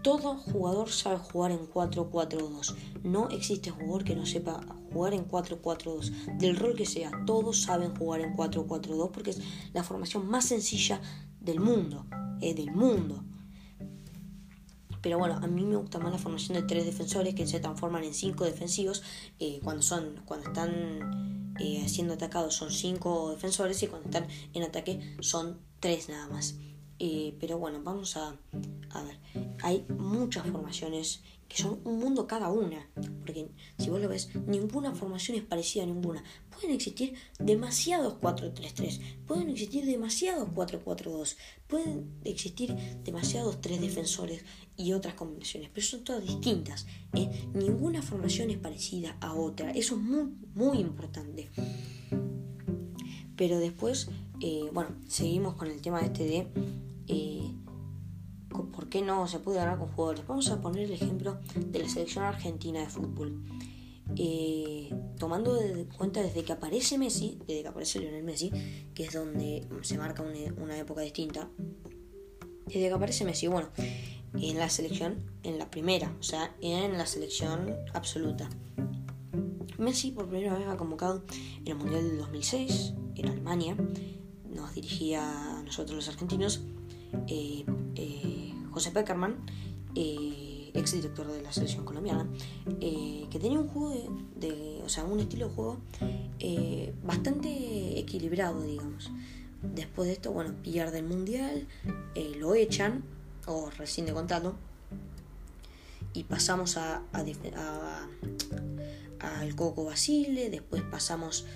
todo 0.02 0.36
jugador 0.36 0.90
sabe 0.90 1.18
jugar 1.18 1.52
en 1.52 1.68
4-4-2. 1.68 2.74
No 3.04 3.28
existe 3.28 3.70
jugador 3.70 4.02
que 4.02 4.16
no 4.16 4.26
sepa 4.26 4.60
jugar 4.92 5.14
en 5.14 5.28
4-4-2. 5.28 6.36
Del 6.38 6.56
rol 6.56 6.74
que 6.74 6.86
sea, 6.86 7.10
todos 7.26 7.62
saben 7.62 7.94
jugar 7.94 8.20
en 8.20 8.34
4-4-2 8.34 9.10
porque 9.10 9.30
es 9.30 9.40
la 9.72 9.82
formación 9.82 10.26
más 10.28 10.46
sencilla 10.46 11.00
del 11.40 11.60
mundo. 11.60 12.06
Es 12.40 12.56
del 12.56 12.72
mundo. 12.72 13.24
Pero 15.02 15.18
bueno, 15.18 15.34
a 15.42 15.46
mí 15.48 15.64
me 15.64 15.76
gusta 15.76 15.98
más 15.98 16.12
la 16.12 16.18
formación 16.18 16.58
de 16.58 16.62
tres 16.62 16.86
defensores 16.86 17.34
que 17.34 17.46
se 17.46 17.58
transforman 17.58 18.04
en 18.04 18.14
cinco 18.14 18.44
defensivos. 18.44 19.02
Eh, 19.40 19.60
cuando 19.62 19.82
son, 19.82 20.22
cuando 20.24 20.46
están 20.46 21.54
eh, 21.58 21.88
siendo 21.88 22.14
atacados 22.14 22.54
son 22.54 22.70
cinco 22.70 23.30
defensores 23.30 23.82
y 23.82 23.88
cuando 23.88 24.08
están 24.08 24.26
en 24.54 24.62
ataque 24.62 25.16
son 25.20 25.58
tres 25.80 26.08
nada 26.08 26.28
más. 26.28 26.54
Eh, 27.00 27.36
pero 27.40 27.58
bueno, 27.58 27.80
vamos 27.82 28.16
a, 28.16 28.36
a 28.90 29.02
ver. 29.02 29.18
Hay 29.62 29.84
muchas 29.88 30.46
formaciones 30.46 31.22
que 31.52 31.62
son 31.62 31.80
un 31.84 31.98
mundo 31.98 32.26
cada 32.26 32.50
una. 32.50 32.88
Porque 32.94 33.50
si 33.78 33.90
vos 33.90 34.00
lo 34.00 34.08
ves, 34.08 34.30
ninguna 34.46 34.94
formación 34.94 35.36
es 35.36 35.44
parecida 35.44 35.82
a 35.82 35.86
ninguna. 35.86 36.24
Pueden 36.50 36.70
existir 36.70 37.14
demasiados 37.38 38.14
4-3-3. 38.20 39.00
Pueden 39.26 39.50
existir 39.50 39.84
demasiados 39.84 40.48
4-4-2. 40.48 41.36
Pueden 41.66 42.10
existir 42.24 42.74
demasiados 43.04 43.60
tres 43.60 43.82
defensores 43.82 44.44
y 44.78 44.94
otras 44.94 45.14
combinaciones. 45.14 45.68
Pero 45.74 45.86
son 45.86 46.04
todas 46.04 46.22
distintas. 46.22 46.86
¿eh? 47.12 47.28
Ninguna 47.52 48.00
formación 48.00 48.48
es 48.48 48.58
parecida 48.58 49.18
a 49.20 49.34
otra. 49.34 49.72
Eso 49.72 49.96
es 49.96 50.00
muy, 50.00 50.32
muy 50.54 50.78
importante. 50.78 51.50
Pero 53.36 53.58
después, 53.58 54.08
eh, 54.40 54.70
bueno, 54.72 54.96
seguimos 55.06 55.54
con 55.54 55.68
el 55.70 55.82
tema 55.82 56.00
este 56.00 56.24
de 56.24 56.46
eh, 57.08 57.42
qué 58.92 59.00
no 59.00 59.26
se 59.26 59.38
puede 59.38 59.56
ganar 59.56 59.78
con 59.78 59.88
jugadores. 59.88 60.26
Vamos 60.26 60.50
a 60.50 60.60
poner 60.60 60.82
el 60.82 60.92
ejemplo 60.92 61.38
de 61.56 61.78
la 61.78 61.88
selección 61.88 62.24
argentina 62.24 62.80
de 62.80 62.90
fútbol. 62.90 63.42
Eh, 64.16 64.94
tomando 65.18 65.54
de 65.54 65.86
cuenta 65.96 66.20
desde 66.22 66.44
que 66.44 66.52
aparece 66.52 66.98
Messi, 66.98 67.38
desde 67.46 67.62
que 67.62 67.68
aparece 67.68 68.00
Lionel 68.00 68.22
Messi, 68.22 68.52
que 68.94 69.04
es 69.04 69.14
donde 69.14 69.66
se 69.80 69.96
marca 69.96 70.22
una, 70.22 70.76
época 70.76 71.00
distinta, 71.00 71.48
desde 72.66 72.88
que 72.88 72.92
aparece 72.92 73.24
Messi, 73.24 73.46
bueno, 73.46 73.70
en 74.34 74.58
la 74.58 74.68
selección, 74.68 75.24
en 75.42 75.58
la 75.58 75.70
primera, 75.70 76.14
o 76.20 76.22
sea, 76.22 76.54
en 76.60 76.98
la 76.98 77.06
selección 77.06 77.74
absoluta. 77.94 78.50
Messi 79.78 80.10
por 80.10 80.28
primera 80.28 80.58
vez 80.58 80.68
ha 80.68 80.76
convocado 80.76 81.24
en 81.64 81.68
el 81.68 81.76
Mundial 81.76 82.06
del 82.10 82.18
2006, 82.18 82.92
en 83.14 83.28
Alemania, 83.28 83.74
nos 84.54 84.74
dirigía 84.74 85.60
a 85.60 85.62
nosotros 85.62 85.96
los 85.96 86.08
argentinos, 86.08 86.60
eh, 87.26 87.64
eh, 87.94 88.31
José 88.72 88.90
Peckerman, 88.90 89.36
eh, 89.94 90.70
ex 90.74 90.92
director 90.92 91.30
de 91.30 91.42
la 91.42 91.52
selección 91.52 91.84
colombiana, 91.84 92.26
que 92.80 93.38
tenía 93.40 93.58
un 93.58 93.68
juego 93.68 93.90
de, 94.36 94.80
o 94.84 94.88
sea, 94.88 95.04
un 95.04 95.20
estilo 95.20 95.48
de 95.48 95.54
juego 95.54 95.78
bastante 97.04 97.98
equilibrado, 97.98 98.62
digamos. 98.62 99.10
Después 99.62 100.08
de 100.08 100.14
esto, 100.14 100.32
bueno, 100.32 100.54
pierde 100.62 100.98
el 100.98 101.04
mundial, 101.04 101.68
lo 102.38 102.54
echan, 102.54 103.04
o 103.46 103.70
recién 103.70 104.06
de 104.06 104.12
contrato, 104.12 104.56
y 106.14 106.24
pasamos 106.24 106.76
a, 106.78 107.02
al 109.20 109.54
Coco 109.56 109.84
Basile, 109.84 110.50
después 110.50 110.82
pasamos, 110.82 111.46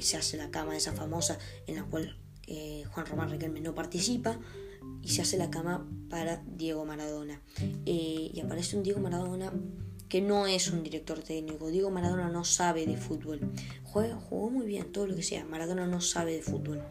se 0.00 0.16
hace 0.16 0.36
la 0.36 0.50
cama 0.50 0.76
esa 0.76 0.92
famosa 0.92 1.38
en 1.66 1.76
la 1.76 1.84
cual 1.84 2.16
Juan 2.92 3.06
Román 3.06 3.30
Riquelme 3.30 3.60
no 3.60 3.74
participa, 3.74 4.38
y 5.02 5.08
se 5.08 5.22
hace 5.22 5.36
la 5.36 5.50
cama 5.50 5.86
para 6.08 6.42
Diego 6.46 6.84
Maradona. 6.84 7.40
Eh, 7.86 8.30
y 8.32 8.40
aparece 8.40 8.76
un 8.76 8.82
Diego 8.82 9.00
Maradona 9.00 9.52
que 10.08 10.22
no 10.22 10.46
es 10.46 10.70
un 10.70 10.82
director 10.82 11.20
técnico. 11.20 11.68
Diego 11.68 11.90
Maradona 11.90 12.28
no 12.28 12.44
sabe 12.44 12.86
de 12.86 12.96
fútbol. 12.96 13.40
Juega, 13.84 14.16
jugó 14.16 14.50
muy 14.50 14.66
bien, 14.66 14.90
todo 14.90 15.06
lo 15.06 15.14
que 15.14 15.22
sea. 15.22 15.44
Maradona 15.44 15.86
no 15.86 16.00
sabe 16.00 16.34
de 16.34 16.42
fútbol. 16.42 16.82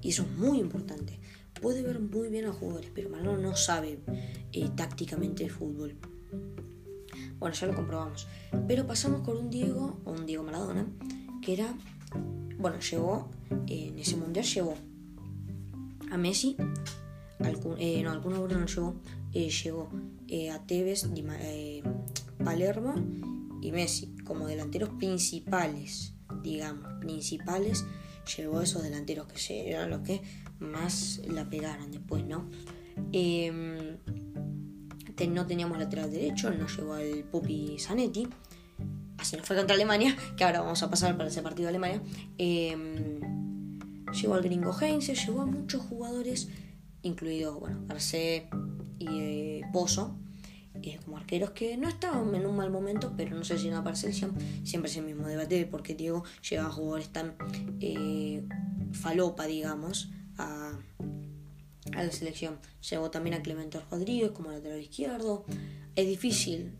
Y 0.00 0.10
eso 0.10 0.22
es 0.22 0.30
muy 0.30 0.58
importante. 0.58 1.18
Puede 1.60 1.82
ver 1.82 2.00
muy 2.00 2.28
bien 2.28 2.46
a 2.46 2.52
jugadores, 2.52 2.90
pero 2.94 3.10
Maradona 3.10 3.42
no 3.42 3.56
sabe 3.56 3.98
eh, 4.52 4.68
tácticamente 4.74 5.44
de 5.44 5.50
fútbol. 5.50 5.96
Bueno, 7.38 7.54
ya 7.54 7.66
lo 7.66 7.74
comprobamos. 7.74 8.26
Pero 8.66 8.86
pasamos 8.86 9.22
con 9.22 9.36
un 9.36 9.50
Diego, 9.50 10.00
o 10.04 10.12
un 10.12 10.24
Diego 10.24 10.42
Maradona, 10.42 10.86
que 11.42 11.52
era, 11.52 11.74
bueno, 12.58 12.78
llegó, 12.80 13.30
en 13.66 13.98
ese 13.98 14.16
mundial 14.16 14.46
llegó 14.46 14.74
a 16.10 16.16
Messi, 16.16 16.56
algún, 17.44 17.76
eh, 17.78 18.02
no, 18.02 18.10
alguno 18.10 18.46
no 18.46 18.66
llegó, 18.66 19.00
eh, 19.32 19.50
llegó 19.50 19.90
eh, 20.28 20.50
a 20.50 20.64
Tevez, 20.66 21.08
Palermo 22.42 22.94
y 23.60 23.72
Messi 23.72 24.14
como 24.24 24.46
delanteros 24.46 24.90
principales, 24.90 26.14
digamos, 26.42 26.92
principales, 27.00 27.84
llegó 28.36 28.58
a 28.58 28.64
esos 28.64 28.82
delanteros 28.82 29.26
que 29.26 29.70
eran 29.70 29.90
los 29.90 30.00
que 30.00 30.22
más 30.58 31.20
la 31.26 31.48
pegaron 31.48 31.90
después, 31.90 32.24
¿no? 32.24 32.48
Em, 33.12 33.96
no 35.28 35.46
teníamos 35.46 35.78
lateral 35.78 36.10
derecho, 36.10 36.50
no 36.50 36.66
llegó 36.66 36.94
al 36.94 37.24
Pupi 37.30 37.76
Zanetti, 37.78 38.26
así 39.18 39.36
no 39.36 39.42
fue 39.42 39.56
contra 39.56 39.74
Alemania, 39.74 40.16
que 40.36 40.44
ahora 40.44 40.60
vamos 40.62 40.82
a 40.82 40.88
pasar 40.88 41.16
para 41.16 41.28
ese 41.28 41.42
partido 41.42 41.64
de 41.64 41.70
Alemania. 41.70 42.02
Em, 42.38 43.20
llegó 44.12 44.34
al 44.34 44.42
gringo 44.42 44.74
Heinze, 44.78 45.14
llegó 45.14 45.42
a 45.42 45.46
muchos 45.46 45.82
jugadores 45.82 46.48
incluidos, 47.02 47.58
bueno, 47.58 47.84
Arce 47.88 48.48
y 48.98 49.08
eh, 49.08 49.62
Pozo, 49.72 50.16
como 51.04 51.18
arqueros 51.18 51.50
que 51.50 51.76
no 51.76 51.88
estaban 51.88 52.34
en 52.34 52.46
un 52.46 52.56
mal 52.56 52.70
momento, 52.70 53.12
pero 53.16 53.36
no 53.36 53.44
sé 53.44 53.58
si 53.58 53.68
en 53.68 53.74
la 53.74 53.94
selección 53.94 54.34
siempre 54.64 54.90
es 54.90 54.96
el 54.96 55.04
mismo 55.04 55.26
debate 55.26 55.56
de 55.56 55.66
por 55.66 55.82
qué 55.82 55.94
Diego 55.94 56.24
lleva 56.48 56.66
a 56.66 56.70
jugadores 56.70 57.08
tan 57.10 57.36
eh, 57.80 58.42
falopa, 58.92 59.46
digamos, 59.46 60.10
a, 60.38 60.78
a, 61.94 62.02
la 62.02 62.10
selección. 62.10 62.58
Llegó 62.88 63.10
también 63.10 63.34
a 63.34 63.42
Clemente 63.42 63.80
Rodríguez 63.90 64.30
como 64.30 64.50
lateral 64.50 64.80
izquierdo. 64.80 65.44
Es 65.96 66.06
difícil, 66.06 66.72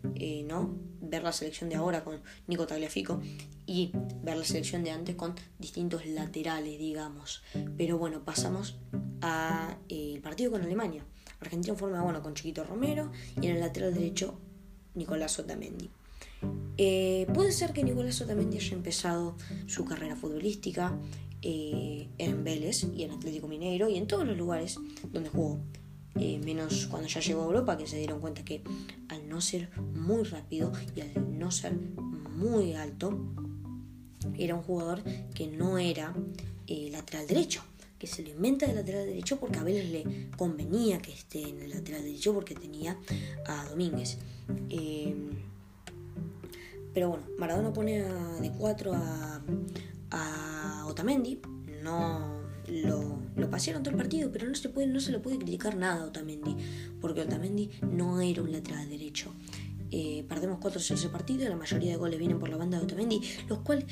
¿no? 0.47 0.79
Ver 1.01 1.23
la 1.23 1.33
selección 1.33 1.69
de 1.69 1.77
ahora 1.77 2.05
con 2.05 2.21
Nico 2.47 2.67
Tagliafico 2.67 3.21
y 3.67 3.93
ver 4.23 4.37
la 4.37 4.45
selección 4.45 4.83
de 4.83 4.91
antes 4.91 5.15
con 5.15 5.35
distintos 5.61 6.05
laterales, 6.05 6.77
digamos. 6.79 7.43
Pero 7.77 7.99
bueno, 7.99 8.25
pasamos 8.25 8.79
al 9.21 9.77
eh, 9.89 10.19
partido 10.23 10.51
con 10.51 10.63
Alemania. 10.63 11.05
Argentina 11.41 11.77
forma 11.77 12.03
bueno 12.03 12.21
con 12.23 12.35
Chiquito 12.35 12.65
Romero 12.65 13.13
y 13.41 13.47
en 13.47 13.55
el 13.55 13.61
lateral 13.61 13.95
derecho 13.95 14.39
Nicolás 14.95 15.39
Otamendi. 15.39 15.89
Eh, 16.79 17.27
puede 17.33 17.53
ser 17.53 17.73
que 17.73 17.85
Nicolás 17.85 18.21
Otamendi 18.21 18.57
haya 18.57 18.75
empezado 18.75 19.37
su 19.67 19.85
carrera 19.85 20.17
futbolística 20.17 20.99
eh, 21.43 22.09
en 22.19 22.45
Vélez 22.45 22.85
y 22.93 23.05
en 23.05 23.13
Atlético 23.13 23.47
Mineiro 23.47 23.89
y 23.89 23.97
en 23.97 24.07
todos 24.07 24.27
los 24.27 24.37
lugares 24.37 24.79
donde 25.13 25.31
jugó. 25.31 25.61
Menos 26.15 26.87
cuando 26.87 27.09
ya 27.09 27.21
llegó 27.21 27.43
a 27.43 27.47
Europa, 27.47 27.77
que 27.77 27.87
se 27.87 27.99
dieron 27.99 28.21
cuenta 28.21 28.45
que 28.45 28.63
al 29.09 29.29
no 29.29 29.41
ser 29.41 29.71
muy 29.79 30.25
rápido 30.25 30.73
y 30.95 31.01
al 31.01 31.39
no 31.39 31.51
ser 31.51 31.73
muy 31.75 32.75
alto, 32.75 33.19
era 34.37 34.55
un 34.55 34.63
jugador 34.63 35.03
que 35.35 35.47
no 35.47 35.79
era 35.79 36.15
lateral 36.67 37.27
derecho 37.27 37.63
que 38.01 38.07
se 38.07 38.23
lo 38.23 38.31
inventa 38.31 38.67
de 38.67 38.73
lateral 38.73 39.05
derecho 39.05 39.39
porque 39.39 39.59
a 39.59 39.63
Vélez 39.63 39.91
le 39.91 40.31
convenía 40.39 41.03
que 41.03 41.13
esté 41.13 41.43
en 41.47 41.61
el 41.61 41.69
lateral 41.69 42.03
derecho 42.03 42.33
porque 42.33 42.55
tenía 42.55 42.99
a 43.47 43.67
Domínguez. 43.67 44.17
Eh, 44.71 45.15
pero 46.95 47.11
bueno, 47.11 47.25
Maradona 47.39 47.75
pone 47.75 48.03
de 48.03 48.53
4 48.53 48.95
a, 48.95 49.43
a, 50.13 50.87
Otamendi. 50.87 51.43
No 51.83 52.40
lo, 52.71 53.19
lo, 53.37 53.51
pasearon 53.51 53.83
todo 53.83 53.93
el 53.93 53.99
partido, 53.99 54.31
pero 54.33 54.49
no 54.49 54.55
se, 54.55 54.69
puede, 54.69 54.87
no 54.87 55.01
se 55.01 55.13
le 55.13 55.19
puede 55.19 55.39
criticar 55.39 55.77
nada 55.77 56.03
a 56.03 56.07
Otamendi, 56.07 56.57
porque 57.01 57.23
Otamendi 57.23 57.71
no 57.83 58.21
era 58.21 58.43
un 58.43 58.53
lateral 58.53 58.89
derecho. 58.89 59.35
Eh, 59.91 60.25
perdemos 60.29 60.61
4-0 60.61 60.95
ese 60.95 61.09
partido, 61.09 61.49
la 61.49 61.57
mayoría 61.57 61.91
de 61.91 61.97
goles 61.97 62.19
vienen 62.19 62.39
por 62.39 62.49
la 62.49 62.57
banda 62.57 62.79
de 62.79 62.85
Otamendi, 62.85 63.21
los 63.49 63.59
cuales 63.61 63.87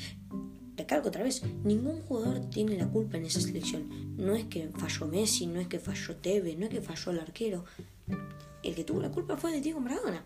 Recargo 0.79 1.09
otra 1.09 1.23
vez, 1.23 1.43
ningún 1.65 1.99
jugador 2.03 2.49
tiene 2.49 2.77
la 2.77 2.87
culpa 2.87 3.17
en 3.17 3.25
esa 3.25 3.41
selección. 3.41 4.15
No 4.15 4.33
es 4.33 4.45
que 4.45 4.69
falló 4.69 5.07
Messi, 5.07 5.45
no 5.45 5.59
es 5.59 5.67
que 5.67 5.77
falló 5.77 6.15
Tevez, 6.15 6.57
no 6.57 6.67
es 6.67 6.71
que 6.71 6.81
falló 6.81 7.11
el 7.11 7.19
arquero. 7.19 7.65
El 8.63 8.75
que 8.75 8.85
tuvo 8.85 9.01
la 9.01 9.11
culpa 9.11 9.35
fue 9.35 9.51
de 9.51 9.59
Diego 9.59 9.81
Maradona. 9.81 10.23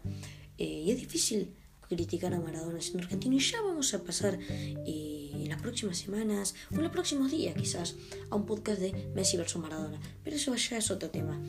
Eh, 0.60 0.83
y 0.86 0.91
es 0.91 1.00
difícil 1.00 1.55
criticar 1.89 2.36
a 2.36 2.39
Maradona 2.39 2.79
siendo 2.81 3.01
argentino. 3.01 3.36
Y 3.36 3.39
ya 3.39 3.63
vamos 3.63 3.95
a 3.95 4.03
pasar 4.03 4.38
eh, 4.51 5.12
en 5.43 5.50
las 5.50 5.62
próximas 5.62 5.97
semanas 5.97 6.55
o 6.71 6.75
en 6.75 6.83
los 6.83 6.91
próximos 6.91 7.31
días 7.31 7.55
quizás 7.55 7.95
a 8.29 8.35
un 8.35 8.45
podcast 8.45 8.79
de 8.79 9.12
Messi 9.13 9.38
versus 9.38 9.62
Maradona. 9.62 10.00
Pero 10.23 10.35
eso 10.35 10.55
ya 10.55 10.77
es 10.77 10.91
otro 10.91 11.09
tema. 11.09 11.41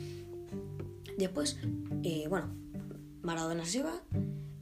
Después, 1.17 1.57
eh, 2.03 2.25
bueno, 2.27 2.53
Maradona 3.21 3.65
se 3.65 3.83
va 3.83 4.01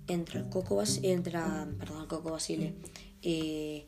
entra 0.07 0.39
el 0.39 0.49
Coco 0.49 0.81
entra, 1.01 1.67
perdón, 1.79 2.01
el 2.01 2.07
Coco 2.07 2.31
Basile, 2.31 2.75
eh, 3.21 3.87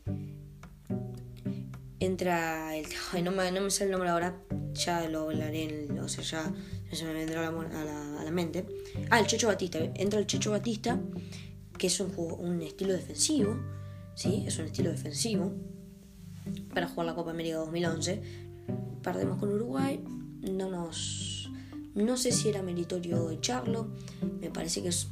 entra 2.00 2.76
el, 2.76 2.88
no 3.24 3.32
me, 3.32 3.52
no 3.52 3.62
me 3.62 3.72
sale 3.72 3.86
el 3.86 3.92
nombre 3.92 4.10
ahora, 4.10 4.42
ya 4.74 5.08
lo 5.10 5.24
hablaré, 5.24 5.88
o 6.02 6.08
sea, 6.08 6.24
ya, 6.24 6.54
se 6.92 7.06
me 7.06 7.14
vendrá 7.14 7.48
a 7.48 8.24
la, 8.24 8.32
mente. 8.32 8.66
Ah, 9.10 9.20
el 9.20 9.28
Checho 9.28 9.48
Batista, 9.48 9.80
entra 9.96 10.20
el 10.20 10.28
Checho 10.28 10.52
Batista, 10.52 11.00
que 11.78 11.88
es 11.88 12.00
un, 12.00 12.14
un 12.18 12.62
estilo 12.62 12.94
defensivo, 12.94 13.58
¿sí? 14.16 14.44
Es 14.48 14.58
un 14.58 14.66
estilo 14.66 14.90
defensivo. 14.90 15.54
Para 16.74 16.88
jugar 16.88 17.08
la 17.08 17.16
Copa 17.16 17.32
América 17.32 17.58
2011. 17.58 18.22
Perdemos 19.02 19.40
con 19.40 19.54
Uruguay, 19.54 20.04
no 20.42 20.70
nos... 20.70 21.52
No 21.94 22.18
sé 22.18 22.32
si 22.32 22.50
era 22.50 22.62
meritorio 22.62 23.30
echarlo, 23.30 23.88
me 24.42 24.50
parece 24.50 24.82
que 24.82 24.90
es, 24.90 25.08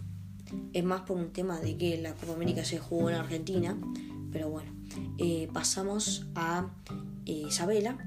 es 0.74 0.84
más 0.84 1.04
por 1.04 1.16
un 1.16 1.32
tema 1.32 1.62
de 1.62 1.78
que 1.78 1.98
la 2.02 2.14
Copa 2.14 2.34
América 2.34 2.66
se 2.66 2.78
jugó 2.78 3.10
en 3.10 3.16
Argentina, 3.16 3.78
pero 4.34 4.50
bueno, 4.50 4.70
eh, 5.18 5.48
pasamos 5.54 6.26
a 6.36 6.76
eh, 7.26 7.46
Isabela, 7.48 7.98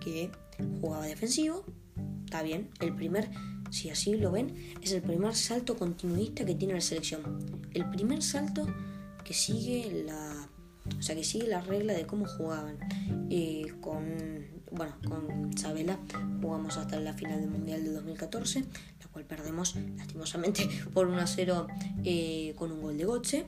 que 0.00 0.30
jugaba 0.80 1.06
defensivo, 1.06 1.64
está 2.24 2.44
bien, 2.44 2.68
el 2.78 2.94
primer, 2.94 3.30
si 3.70 3.90
así 3.90 4.14
lo 4.14 4.30
ven, 4.30 4.54
es 4.80 4.92
el 4.92 5.02
primer 5.02 5.34
salto 5.34 5.76
continuista 5.76 6.44
que 6.44 6.54
tiene 6.54 6.74
la 6.74 6.80
selección, 6.80 7.22
el 7.72 7.90
primer 7.90 8.22
salto 8.22 8.64
que 9.24 9.34
sigue 9.34 10.04
la, 10.06 10.39
o 11.00 11.02
sea, 11.02 11.16
que 11.16 11.24
sigue 11.24 11.48
la 11.48 11.60
regla 11.60 11.94
de 11.94 12.06
cómo 12.06 12.26
jugaban. 12.26 12.78
Eh, 13.30 13.72
con, 13.80 14.46
bueno, 14.70 14.94
con 15.08 15.50
Isabela 15.52 15.98
jugamos 16.40 16.76
hasta 16.76 17.00
la 17.00 17.14
final 17.14 17.40
del 17.40 17.50
Mundial 17.50 17.82
del 17.82 17.94
2014, 17.94 18.60
la 18.60 19.06
cual 19.10 19.24
perdemos 19.24 19.74
lastimosamente 19.96 20.68
por 20.94 21.08
1 21.08 21.18
a 21.18 21.26
0 21.26 21.66
con 22.54 22.70
un 22.70 22.80
gol 22.80 22.96
de 22.96 23.04
Gotze. 23.04 23.46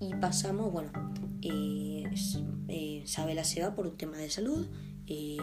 Y 0.00 0.14
pasamos, 0.14 0.72
bueno, 0.72 0.90
eh, 1.42 2.04
eh, 2.68 3.02
Isabela 3.04 3.44
se 3.44 3.62
va 3.62 3.74
por 3.74 3.86
un 3.86 3.96
tema 3.96 4.16
de 4.16 4.30
salud 4.30 4.66
eh, 5.06 5.36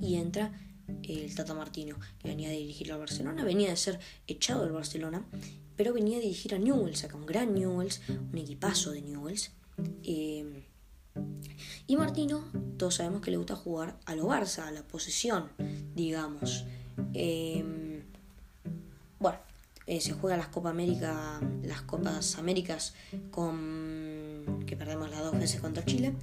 y 0.00 0.14
entra 0.14 0.52
el 1.02 1.34
Tata 1.34 1.52
Martino, 1.52 1.98
que 2.18 2.28
venía 2.28 2.48
a 2.48 2.52
dirigir 2.52 2.90
al 2.90 2.98
Barcelona, 2.98 3.44
venía 3.44 3.68
de 3.68 3.76
ser 3.76 4.00
echado 4.26 4.62
del 4.62 4.72
Barcelona, 4.72 5.26
pero 5.76 5.92
venía 5.92 6.16
a 6.16 6.20
dirigir 6.20 6.54
a 6.54 6.58
Newells, 6.58 7.04
acá 7.04 7.16
un 7.16 7.26
gran 7.26 7.54
Newells, 7.54 8.00
un 8.08 8.38
equipazo 8.38 8.92
de 8.92 9.02
Newells. 9.02 9.52
Eh, 10.02 10.64
y 11.86 11.96
Martino, 11.96 12.44
todos 12.76 12.96
sabemos 12.96 13.22
que 13.22 13.30
le 13.30 13.36
gusta 13.36 13.56
jugar 13.56 13.98
a 14.04 14.14
lo 14.14 14.28
Barça, 14.28 14.66
a 14.66 14.70
la 14.70 14.82
posesión, 14.82 15.48
digamos. 15.94 16.64
bueno, 19.18 19.38
se 19.86 20.12
juega 20.12 20.36
las 20.36 20.48
Copa 20.48 20.70
América, 20.70 21.40
las 21.62 21.82
Copas 21.82 22.38
Américas 22.38 22.94
con 23.30 24.64
que 24.66 24.76
perdemos 24.76 25.10
las 25.10 25.20
dos 25.20 25.32
veces 25.32 25.60
contra 25.60 25.84
Chile 25.84 26.14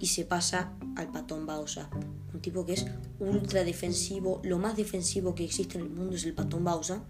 y 0.00 0.06
se 0.06 0.24
pasa 0.24 0.72
al 0.96 1.10
Patón 1.10 1.46
Bausa, 1.46 1.90
un 2.32 2.40
tipo 2.40 2.64
que 2.64 2.74
es 2.74 2.86
ultra 3.18 3.64
defensivo, 3.64 4.40
lo 4.44 4.58
más 4.58 4.76
defensivo 4.76 5.34
que 5.34 5.44
existe 5.44 5.78
en 5.78 5.84
el 5.84 5.90
mundo 5.90 6.16
es 6.16 6.24
el 6.24 6.34
Patón 6.34 6.64
Bausa. 6.64 7.02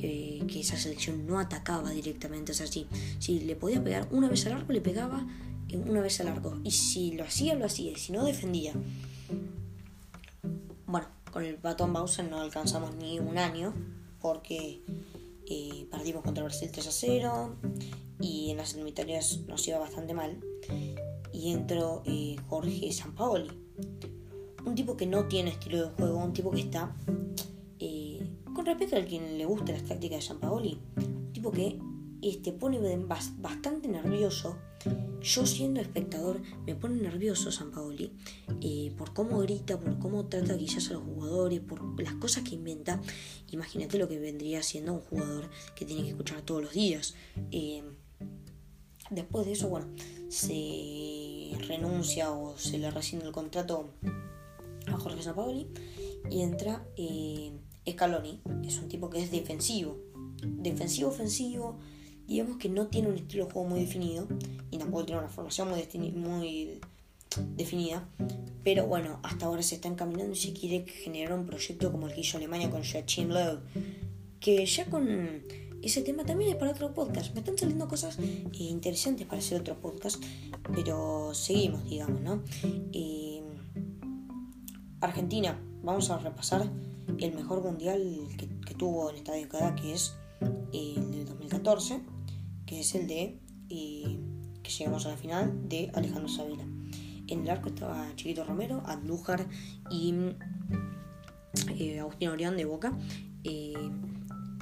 Eh, 0.00 0.42
que 0.46 0.60
esa 0.60 0.76
selección 0.76 1.26
no 1.26 1.40
atacaba 1.40 1.90
directamente, 1.90 2.52
o 2.52 2.54
sea, 2.54 2.66
si, 2.66 2.86
le 3.40 3.56
podía 3.56 3.82
pegar 3.82 4.08
una 4.12 4.28
vez 4.28 4.46
al 4.46 4.52
arco, 4.52 4.72
le 4.72 4.80
pegaba 4.80 5.26
una 5.86 6.00
vez 6.00 6.20
al 6.20 6.28
arco, 6.28 6.58
y 6.64 6.70
si 6.70 7.12
lo 7.12 7.24
hacía, 7.24 7.54
lo 7.54 7.66
hacía, 7.66 7.92
y 7.92 7.96
si 7.96 8.12
no, 8.12 8.24
defendía. 8.24 8.74
Bueno, 10.86 11.08
con 11.32 11.44
el 11.44 11.56
Patón 11.56 11.92
Bausa 11.92 12.22
no 12.22 12.40
alcanzamos 12.40 12.94
ni 12.94 13.18
un 13.18 13.38
año, 13.38 13.74
porque 14.20 14.82
eh, 15.46 15.86
perdimos 15.90 16.22
contra 16.22 16.44
Brasil 16.44 16.70
3 16.70 16.86
a 16.86 16.90
0 16.92 17.56
y 18.20 18.50
en 18.50 18.58
las 18.58 18.74
eliminatorias 18.74 19.40
nos 19.46 19.66
iba 19.68 19.78
bastante 19.78 20.14
mal. 20.14 20.40
Y 21.32 21.52
entró 21.52 22.02
eh, 22.06 22.36
Jorge 22.48 22.92
Sampaoli, 22.92 23.50
un 24.64 24.74
tipo 24.74 24.96
que 24.96 25.06
no 25.06 25.26
tiene 25.26 25.50
estilo 25.50 25.88
de 25.88 25.90
juego, 25.90 26.18
un 26.18 26.32
tipo 26.32 26.50
que 26.50 26.60
está, 26.60 26.94
eh, 27.78 28.07
con 28.58 28.66
respecto 28.66 28.96
a 28.96 29.04
quien 29.04 29.38
le 29.38 29.44
guste 29.44 29.70
las 29.70 29.84
tácticas 29.84 30.18
de 30.18 30.22
Sampaoli, 30.26 30.80
un 30.96 31.32
tipo 31.32 31.52
que 31.52 31.78
te 32.42 32.52
pone 32.52 32.80
bastante 33.36 33.86
nervioso 33.86 34.56
yo 35.20 35.46
siendo 35.46 35.80
espectador 35.80 36.42
me 36.66 36.74
pone 36.74 37.00
nervioso 37.00 37.52
San 37.52 37.70
Paoli 37.70 38.12
eh, 38.60 38.92
por 38.98 39.14
cómo 39.14 39.38
grita, 39.38 39.78
por 39.78 40.00
cómo 40.00 40.26
trata 40.26 40.58
quizás 40.58 40.90
a 40.90 40.94
los 40.94 41.04
jugadores, 41.04 41.60
por 41.60 42.02
las 42.02 42.14
cosas 42.14 42.42
que 42.42 42.56
inventa. 42.56 43.00
Imagínate 43.52 43.96
lo 43.96 44.08
que 44.08 44.18
vendría 44.18 44.60
siendo 44.64 44.92
un 44.92 45.02
jugador 45.02 45.48
que 45.76 45.84
tiene 45.84 46.02
que 46.02 46.08
escuchar 46.08 46.42
todos 46.42 46.60
los 46.60 46.72
días. 46.72 47.14
Eh, 47.52 47.84
después 49.10 49.46
de 49.46 49.52
eso, 49.52 49.68
bueno, 49.68 49.86
se 50.30 51.52
renuncia 51.68 52.32
o 52.32 52.58
se 52.58 52.78
le 52.78 52.90
rescinde 52.90 53.24
el 53.24 53.32
contrato 53.32 53.90
a 54.88 54.96
Jorge 54.96 55.22
Sampaoli 55.22 55.68
y 56.28 56.42
entra 56.42 56.84
eh, 56.96 57.52
Scaloni, 57.90 58.40
es 58.64 58.78
un 58.78 58.88
tipo 58.88 59.10
que 59.10 59.22
es 59.22 59.30
defensivo, 59.30 59.98
defensivo, 60.42 61.10
ofensivo 61.10 61.78
digamos 62.28 62.58
que 62.58 62.68
no 62.68 62.86
tiene 62.88 63.08
un 63.08 63.16
estilo 63.16 63.46
de 63.46 63.52
juego 63.52 63.68
muy 63.68 63.80
definido 63.80 64.28
y 64.70 64.76
tampoco 64.76 65.06
tiene 65.06 65.20
una 65.22 65.30
formación 65.30 65.68
muy, 65.68 66.12
muy 66.12 66.80
definida. 67.56 68.06
Pero 68.62 68.86
bueno, 68.86 69.18
hasta 69.22 69.46
ahora 69.46 69.62
se 69.62 69.76
está 69.76 69.88
encaminando 69.88 70.32
y 70.32 70.36
se 70.36 70.52
quiere 70.52 70.84
generar 70.86 71.32
un 71.32 71.46
proyecto 71.46 71.90
como 71.90 72.06
el 72.06 72.14
que 72.14 72.20
hizo 72.20 72.36
Alemania 72.36 72.70
con 72.70 72.84
Joachim 72.84 73.30
Löw. 73.30 73.60
Que 74.40 74.64
ya 74.66 74.84
con 74.84 75.42
ese 75.82 76.02
tema 76.02 76.24
también 76.24 76.50
es 76.50 76.56
para 76.56 76.72
otro 76.72 76.92
podcast. 76.92 77.32
Me 77.32 77.40
están 77.40 77.56
saliendo 77.56 77.88
cosas 77.88 78.18
eh, 78.18 78.50
interesantes 78.52 79.26
para 79.26 79.38
hacer 79.38 79.62
otro 79.62 79.80
podcast. 79.80 80.22
Pero 80.74 81.32
seguimos, 81.32 81.88
digamos, 81.88 82.20
¿no? 82.20 82.42
Eh, 82.92 83.42
Argentina, 85.00 85.58
vamos 85.82 86.10
a 86.10 86.18
repasar 86.18 86.70
el 87.18 87.34
mejor 87.34 87.62
mundial 87.62 88.28
que, 88.36 88.74
tuvo 88.74 89.10
en 89.10 89.16
esta 89.16 89.32
década, 89.32 89.74
que 89.74 89.92
es 89.92 90.14
el 90.72 91.10
del 91.10 91.24
2014 91.24 92.00
que 92.68 92.80
es 92.80 92.94
el 92.94 93.08
de 93.08 93.38
y 93.68 94.20
que 94.62 94.70
llegamos 94.70 95.06
a 95.06 95.10
la 95.10 95.16
final 95.16 95.68
de 95.68 95.90
Alejandro 95.94 96.28
Sabina. 96.28 96.64
En 97.26 97.40
el 97.40 97.50
arco 97.50 97.70
estaba 97.70 98.14
Chiquito 98.14 98.44
Romero, 98.44 98.82
Andújar 98.84 99.46
y 99.90 100.14
eh, 101.78 101.98
Agustín 101.98 102.28
Orión 102.28 102.56
de 102.58 102.66
Boca. 102.66 102.96
Eh, 103.42 103.72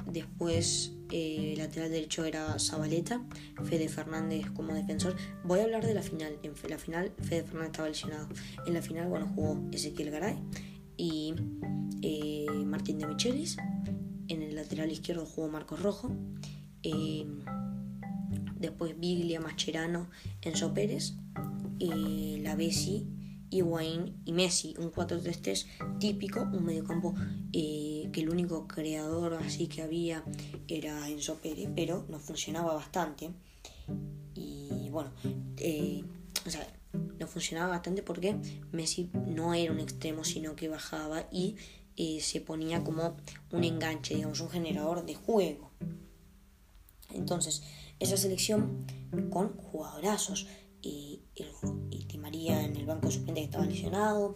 después 0.09 0.93
eh, 1.11 1.53
lateral 1.57 1.91
derecho 1.91 2.23
era 2.23 2.57
Zabaleta, 2.59 3.21
Fede 3.65 3.89
Fernández 3.89 4.49
como 4.51 4.73
defensor. 4.73 5.15
Voy 5.43 5.59
a 5.59 5.63
hablar 5.63 5.85
de 5.85 5.93
la 5.93 6.01
final. 6.01 6.39
En 6.43 6.53
la 6.69 6.77
final 6.77 7.11
Fede 7.21 7.43
Fernández 7.43 7.71
estaba 7.71 7.89
lesionado. 7.89 8.29
En 8.65 8.73
la 8.73 8.81
final 8.81 9.09
bueno 9.09 9.27
jugó 9.35 9.61
Ezequiel 9.73 10.11
Garay 10.11 10.37
y 10.97 11.33
Martín 12.65 12.99
de 12.99 13.07
Michelis. 13.07 13.57
En 14.27 14.41
el 14.41 14.55
lateral 14.55 14.91
izquierdo 14.91 15.25
jugó 15.25 15.47
Marcos 15.47 15.81
Rojo 15.81 16.11
después 18.59 18.99
Biglia, 18.99 19.39
Mascherano, 19.39 20.09
Enzo 20.41 20.73
Pérez, 20.73 21.13
eh, 21.79 22.39
la 22.41 22.55
Bessi, 22.55 23.07
Higuaín 23.49 24.21
y 24.25 24.33
Messi, 24.33 24.75
un 24.77 24.91
4-3-3 24.91 25.99
típico, 25.99 26.41
un 26.41 26.65
mediocampo 26.65 27.13
eh, 27.53 28.09
que 28.11 28.21
el 28.21 28.29
único 28.29 28.67
creador 28.67 29.35
así 29.35 29.67
que 29.67 29.81
había 29.81 30.23
era 30.67 31.07
Enzo 31.09 31.35
Pérez, 31.35 31.69
pero 31.75 32.05
no 32.09 32.19
funcionaba 32.19 32.73
bastante. 32.73 33.29
Y 34.35 34.89
bueno, 34.89 35.11
eh, 35.57 36.03
o 36.45 36.49
sea, 36.49 36.67
no 36.93 37.27
funcionaba 37.27 37.69
bastante 37.69 38.03
porque 38.03 38.37
Messi 38.71 39.09
no 39.25 39.53
era 39.53 39.71
un 39.71 39.79
extremo, 39.79 40.23
sino 40.23 40.55
que 40.55 40.69
bajaba 40.69 41.27
y 41.31 41.55
eh, 41.95 42.19
se 42.21 42.41
ponía 42.41 42.83
como 42.83 43.17
un 43.51 43.63
enganche, 43.63 44.15
digamos, 44.15 44.39
un 44.39 44.49
generador 44.49 45.05
de 45.05 45.15
juego. 45.15 45.71
Entonces, 47.11 47.63
esa 47.99 48.17
selección 48.17 48.85
con 49.29 49.57
jugadorazos. 49.57 50.47
Y, 50.81 51.23
y, 51.33 52.17
María 52.17 52.63
en 52.63 52.75
el 52.75 52.85
banco 52.85 53.09
suplente 53.09 53.41
que 53.41 53.45
estaba 53.45 53.65
lesionado, 53.65 54.35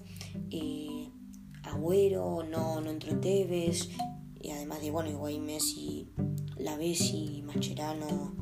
Agüero, 1.63 2.43
no, 2.43 2.79
no 2.79 2.89
entró 2.89 3.19
Tevez, 3.19 3.89
y 4.41 4.49
además 4.51 4.81
de, 4.81 4.91
bueno, 4.91 5.09
Higuaín, 5.09 5.45
Messi, 5.45 6.09
La 6.57 6.77
Bessi, 6.77 7.43
Mascherano, 7.43 8.35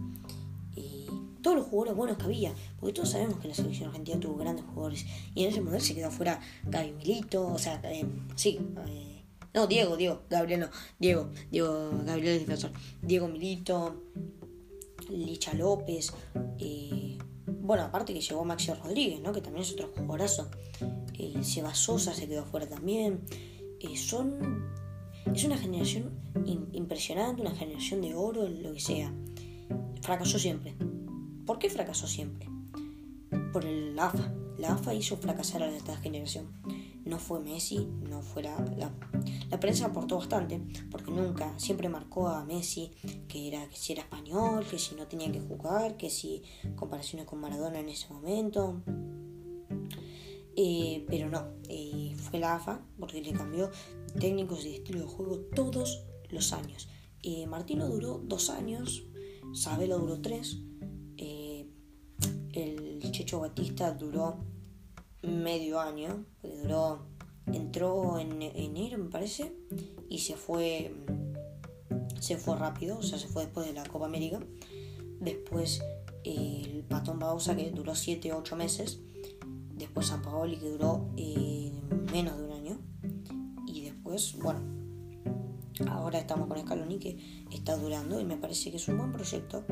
todos 1.42 1.58
los 1.58 1.68
jugadores 1.68 1.96
buenos 1.96 2.18
que 2.18 2.24
había, 2.24 2.54
porque 2.80 2.94
todos 2.94 3.10
sabemos 3.12 3.40
que 3.40 3.48
la 3.48 3.54
selección 3.54 3.90
argentina 3.90 4.20
tuvo 4.20 4.38
grandes 4.38 4.66
jugadores, 4.66 5.06
y 5.36 5.44
en 5.44 5.50
ese 5.50 5.62
modelo 5.62 5.84
se 5.84 5.96
quedó 5.96 6.08
afuera 6.08 6.40
Gaby 6.66 6.94
Milito, 6.94 7.48
o 7.48 7.58
sea, 7.58 7.82
eh, 7.84 8.06
sí, 8.36 8.60
eh, 8.88 9.24
no, 9.54 9.68
Diego, 9.68 9.98
Diego, 9.98 10.22
Gabriel 10.30 10.62
no, 10.62 10.70
Diego, 11.00 11.30
Diego, 11.52 11.92
Gabriel 12.06 12.36
es 12.36 12.40
defensor, 12.42 12.72
Diego 13.02 13.28
Milito, 13.28 14.04
Licha 15.10 15.54
López, 15.54 16.14
eh, 16.60 17.18
bueno, 17.62 17.84
aparte 17.84 18.14
que 18.14 18.22
llegó 18.22 18.46
Maxi 18.46 18.74
Rodríguez, 18.74 19.22
¿no? 19.22 19.32
que 19.32 19.42
también 19.42 19.64
es 19.64 19.72
otro 19.74 19.92
jugadorazo. 19.96 20.50
Seba 21.42 21.76
Sosa 21.76 22.14
se 22.14 22.28
quedó 22.28 22.46
fuera 22.46 22.68
también. 22.68 23.22
Son. 23.96 24.66
Es 25.34 25.44
una 25.44 25.58
generación 25.58 26.12
impresionante, 26.74 27.42
una 27.42 27.52
generación 27.52 28.02
de 28.02 28.16
oro, 28.16 28.48
lo 28.48 28.74
que 28.74 28.80
sea. 28.80 29.14
fracasó 30.02 30.40
siempre. 30.40 30.76
¿Por 31.50 31.58
qué 31.58 31.68
fracasó 31.68 32.06
siempre? 32.06 32.48
Por 33.52 33.66
el 33.66 33.98
AFA. 33.98 34.32
La 34.60 34.74
AFA 34.74 34.94
hizo 34.94 35.18
fracasar 35.18 35.64
a 35.64 35.76
esta 35.76 35.98
generación. 35.98 36.46
No 37.06 37.18
fue 37.18 37.40
Messi, 37.40 37.88
no 38.08 38.22
fue 38.22 38.44
la, 38.44 38.56
la, 39.50 39.60
prensa 39.60 39.88
aportó 39.88 40.18
bastante, 40.18 40.62
porque 40.92 41.10
nunca, 41.10 41.58
siempre 41.58 41.90
marcó 41.90 42.28
a 42.28 42.46
Messi 42.46 42.92
que 43.28 43.48
era 43.48 43.68
que 43.68 43.78
si 43.78 43.94
era 43.94 44.04
español, 44.04 44.64
que 44.70 44.78
si 44.78 44.94
no 44.94 45.08
tenía 45.08 45.32
que 45.32 45.40
jugar, 45.40 45.98
que 45.98 46.12
si 46.12 46.44
comparaciones 46.76 47.26
con 47.26 47.42
Maradona 47.42 47.80
en 47.80 47.90
ese 47.90 48.14
momento. 48.14 48.84
Eh, 50.56 51.04
pero 51.10 51.32
no, 51.32 51.48
eh, 51.68 52.14
fue 52.16 52.38
la 52.38 52.58
AFA 52.58 52.80
porque 53.00 53.24
le 53.24 53.34
cambió 53.34 53.72
técnicos 54.20 54.66
y 54.66 54.76
estilo 54.76 55.00
de 55.00 55.08
juego 55.08 55.40
todos 55.56 56.06
los 56.30 56.54
años. 56.54 56.90
Eh, 57.24 57.48
Martino 57.48 57.88
duró 57.88 58.22
dos 58.24 58.52
años, 58.52 59.04
Sabelo 59.52 59.98
duró 59.98 60.22
tres, 60.22 60.60
el 63.30 63.36
Checho 63.36 63.40
Batista 63.42 63.92
duró 63.92 64.38
medio 65.22 65.80
año, 65.80 66.26
duró, 66.42 67.06
entró 67.46 68.18
en 68.18 68.42
enero 68.42 68.98
me 68.98 69.10
parece, 69.10 69.54
y 70.10 70.18
se 70.18 70.36
fue, 70.36 70.96
se 72.20 72.38
fue 72.38 72.58
rápido, 72.58 72.98
o 72.98 73.04
sea, 73.04 73.20
se 73.20 73.28
fue 73.28 73.44
después 73.44 73.68
de 73.68 73.74
la 73.74 73.86
Copa 73.86 74.08
América. 74.08 74.40
Después 75.20 75.84
el 76.24 76.84
Patón 76.90 77.20
Bausa 77.20 77.56
que 77.56 77.70
duró 77.70 77.94
7 77.94 78.34
o 78.34 78.40
8 78.40 78.56
meses. 78.56 79.00
Después 79.76 80.08
San 80.08 80.24
Paoli 80.24 80.58
que 80.58 80.70
duró 80.70 81.10
eh, 81.16 81.72
menos 82.12 82.36
de 82.38 82.44
un 82.46 82.52
año. 82.52 82.80
Y 83.68 83.82
después, 83.82 84.38
bueno, 84.40 84.62
ahora 85.88 86.18
estamos 86.18 86.48
con 86.48 86.58
Scaloni 86.58 86.98
que 86.98 87.46
está 87.52 87.78
durando 87.78 88.20
y 88.20 88.26
me 88.26 88.38
parece 88.38 88.72
que 88.72 88.78
es 88.78 88.88
un 88.88 88.98
buen 88.98 89.12
proyecto. 89.12 89.66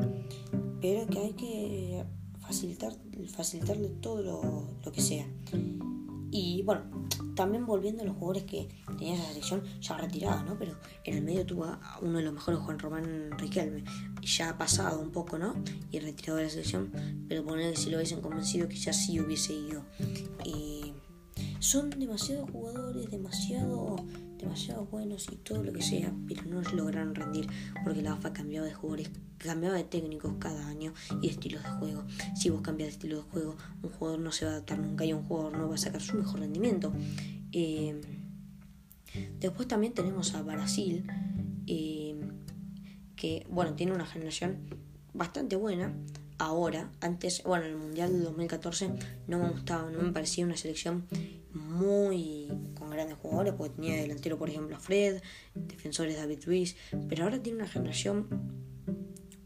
Pero 0.80 1.06
que 1.08 1.18
hay 1.18 1.32
que 1.32 2.04
facilitar, 2.48 2.94
facilitarle 3.28 3.88
todo 4.00 4.22
lo, 4.82 4.92
que 4.92 5.02
sea. 5.02 5.26
Y 6.30 6.62
bueno, 6.62 7.06
también 7.36 7.66
volviendo 7.66 8.02
a 8.02 8.06
los 8.06 8.16
jugadores 8.16 8.44
que 8.44 8.68
tenía 8.98 9.14
esa 9.14 9.28
selección 9.28 9.62
ya 9.80 9.98
retirado, 9.98 10.42
¿no? 10.44 10.58
Pero 10.58 10.76
en 11.04 11.18
el 11.18 11.22
medio 11.22 11.44
tuvo 11.44 11.78
uno 12.00 12.18
de 12.18 12.24
los 12.24 12.32
mejores, 12.32 12.60
Juan 12.60 12.78
Román 12.78 13.38
Riquelme, 13.38 13.84
ya 14.22 14.50
ha 14.50 14.58
pasado 14.58 15.00
un 15.00 15.10
poco, 15.10 15.38
¿no? 15.38 15.54
Y 15.90 15.98
retirado 16.00 16.38
de 16.38 16.44
la 16.44 16.50
selección, 16.50 16.90
pero 17.28 17.44
poner 17.44 17.72
que 17.72 17.78
si 17.78 17.90
lo 17.90 17.98
hubiesen 17.98 18.22
convencido 18.22 18.66
quizás 18.68 18.96
sí 18.96 19.20
hubiese 19.20 19.52
ido. 19.52 19.84
Y 20.44 20.94
son 21.60 21.90
demasiados 21.90 22.50
jugadores, 22.50 23.10
demasiado 23.10 23.96
demasiado 24.38 24.86
buenos 24.86 25.28
y 25.30 25.36
todo 25.36 25.62
lo 25.62 25.72
que 25.72 25.82
sea, 25.82 26.12
pero 26.26 26.42
no 26.44 26.62
lograron 26.72 27.14
rendir 27.14 27.48
porque 27.84 28.02
la 28.02 28.12
AFA 28.12 28.32
cambiaba 28.32 28.66
de 28.66 28.72
jugadores, 28.72 29.10
cambiaba 29.36 29.76
de 29.76 29.84
técnicos 29.84 30.34
cada 30.38 30.66
año 30.68 30.94
y 31.20 31.26
de 31.26 31.32
estilos 31.32 31.62
de 31.62 31.70
juego. 31.70 32.04
Si 32.34 32.50
vos 32.50 32.62
cambias 32.62 32.88
de 32.88 32.92
estilo 32.92 33.16
de 33.16 33.22
juego, 33.22 33.56
un 33.82 33.90
jugador 33.90 34.20
no 34.20 34.32
se 34.32 34.44
va 34.44 34.52
a 34.52 34.54
adaptar 34.54 34.78
nunca 34.78 35.04
y 35.04 35.12
un 35.12 35.24
jugador 35.24 35.58
no 35.58 35.68
va 35.68 35.74
a 35.74 35.78
sacar 35.78 36.00
su 36.00 36.16
mejor 36.16 36.40
rendimiento. 36.40 36.92
Eh, 37.52 38.00
después 39.40 39.68
también 39.68 39.92
tenemos 39.94 40.34
a 40.34 40.42
Brasil, 40.42 41.04
eh, 41.66 42.16
que 43.16 43.46
bueno, 43.50 43.74
tiene 43.74 43.92
una 43.92 44.06
generación 44.06 44.58
bastante 45.12 45.56
buena. 45.56 45.92
Ahora, 46.38 46.92
antes, 47.00 47.42
bueno, 47.42 47.64
en 47.64 47.72
el 47.72 47.76
Mundial 47.76 48.12
del 48.12 48.22
2014 48.22 48.90
no 49.26 49.38
me 49.40 49.50
gustaba, 49.50 49.90
no 49.90 50.00
me 50.02 50.12
parecía 50.12 50.44
una 50.44 50.56
selección 50.56 51.04
muy 51.52 52.48
grandes 52.98 53.18
jugadores, 53.18 53.54
porque 53.54 53.74
tenía 53.76 53.96
delantero, 53.96 54.38
por 54.38 54.50
ejemplo, 54.50 54.76
a 54.76 54.80
Fred, 54.80 55.22
defensores 55.54 56.16
David 56.16 56.40
Luiz, 56.46 56.76
pero 57.08 57.24
ahora 57.24 57.40
tiene 57.40 57.58
una 57.58 57.68
generación 57.68 58.26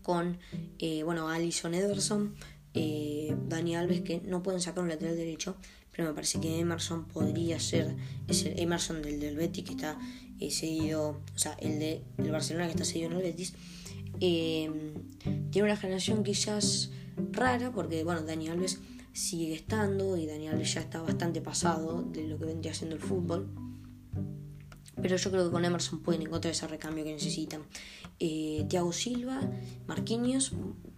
con, 0.02 0.38
eh, 0.78 1.02
bueno, 1.04 1.28
Alison 1.28 1.74
Ederson, 1.74 2.34
eh, 2.74 3.36
Dani 3.48 3.76
Alves, 3.76 4.00
que 4.00 4.20
no 4.20 4.42
pueden 4.42 4.60
sacar 4.60 4.82
un 4.82 4.88
lateral 4.88 5.16
derecho, 5.16 5.56
pero 5.90 6.08
me 6.08 6.14
parece 6.14 6.40
que 6.40 6.58
Emerson 6.58 7.06
podría 7.06 7.60
ser, 7.60 7.94
es 8.26 8.44
el 8.44 8.58
Emerson 8.58 9.02
del, 9.02 9.20
del 9.20 9.36
Betis, 9.36 9.64
que 9.64 9.72
está 9.72 9.98
eh, 10.40 10.50
seguido, 10.50 11.20
o 11.34 11.38
sea, 11.38 11.52
el 11.60 11.78
de 11.78 12.02
el 12.18 12.30
Barcelona 12.30 12.66
que 12.66 12.72
está 12.72 12.84
seguido 12.84 13.10
en 13.10 13.16
el 13.18 13.22
Betis. 13.22 13.54
tiene 14.18 15.62
una 15.62 15.76
generación 15.76 16.24
quizás 16.24 16.90
rara, 17.30 17.70
porque, 17.72 18.02
bueno, 18.02 18.22
Dani 18.22 18.48
Alves 18.48 18.80
sigue 19.12 19.54
estando 19.54 20.16
y 20.16 20.26
Daniel 20.26 20.62
ya 20.62 20.80
está 20.80 21.02
bastante 21.02 21.40
pasado 21.40 22.02
de 22.02 22.26
lo 22.26 22.38
que 22.38 22.46
vendría 22.46 22.74
siendo 22.74 22.96
el 22.96 23.02
fútbol. 23.02 23.48
Pero 25.00 25.16
yo 25.16 25.30
creo 25.30 25.46
que 25.46 25.50
con 25.50 25.64
Emerson 25.64 26.00
pueden 26.00 26.22
encontrar 26.22 26.52
ese 26.52 26.66
recambio 26.68 27.04
que 27.04 27.12
necesitan. 27.12 27.62
Eh, 28.18 28.66
Thiago 28.68 28.92
Silva, 28.92 29.40
Marquinhos, 29.86 30.52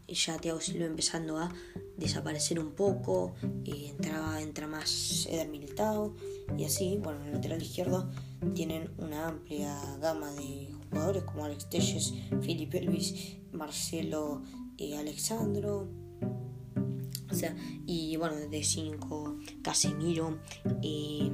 ya 0.09 0.39
Thiago 0.39 0.61
Silva 0.61 0.87
empezando 0.87 1.39
a 1.39 1.53
desaparecer 1.97 2.59
un 2.59 2.73
poco, 2.73 3.35
eh, 3.65 3.95
entra, 4.41 4.67
más 4.67 5.27
Eder 5.31 5.49
Militao 5.49 6.15
y 6.59 6.65
así, 6.65 6.99
bueno, 7.03 7.21
en 7.21 7.27
el 7.29 7.33
lateral 7.35 7.63
izquierdo 7.63 8.11
tienen 8.55 8.91
una 8.99 9.29
amplia 9.29 9.79
gama 10.01 10.33
de 10.33 10.69
jugadores 10.91 11.23
como 11.25 11.45
Alex 11.45 11.71
Telles, 11.71 12.15
Filipe 12.43 12.79
Elvis, 12.79 13.37
Marcelo 13.53 14.43
eh, 14.77 14.97
Alexandro, 14.97 15.89
o 17.35 17.37
sea, 17.37 17.57
y 17.87 18.17
bueno, 18.17 18.37
de 18.37 18.63
5, 18.63 19.39
Casemiro, 19.63 20.39
eh, 20.83 21.31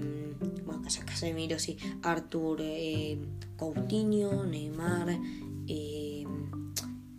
bueno, 0.65 0.83
Casemiro, 1.05 1.59
sí, 1.59 1.77
Arthur, 2.03 2.61
eh, 2.63 3.19
Coutinho, 3.57 4.47
Neymar, 4.47 5.19
eh, 5.69 6.25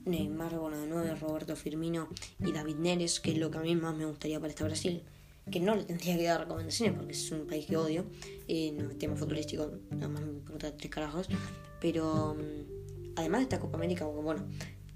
Neymar, 0.06 0.58
bueno, 0.58 0.78
de 0.80 0.88
9, 0.88 1.16
Roberto 1.16 1.56
Firmino 1.56 2.10
y 2.40 2.52
David 2.52 2.78
Neres, 2.78 3.20
que 3.20 3.32
es 3.34 3.38
lo 3.38 3.52
que 3.52 3.60
a 3.60 3.62
mí 3.62 3.76
más 3.76 3.96
me 3.96 4.06
gustaría 4.06 4.40
para 4.40 4.50
este 4.50 4.64
Brasil. 4.64 5.04
Que 5.52 5.60
no 5.60 5.76
le 5.76 5.84
tendría 5.84 6.18
que 6.18 6.24
dar 6.24 6.42
recomendaciones 6.42 6.96
porque 6.96 7.14
es 7.14 7.32
un 7.32 7.46
país 7.46 7.66
que 7.66 7.78
odio. 7.78 8.06
Eh, 8.48 8.72
no, 8.72 8.90
tema 8.96 9.16
futbolístico, 9.16 9.72
nada 9.92 10.08
más 10.08 10.22
me 10.22 10.32
importa 10.32 10.76
tres 10.76 10.92
carajos. 10.92 11.28
Pero 11.80 12.36
además 13.16 13.40
de 13.40 13.44
esta 13.44 13.60
Copa 13.60 13.78
América, 13.78 14.06
bueno, 14.06 14.46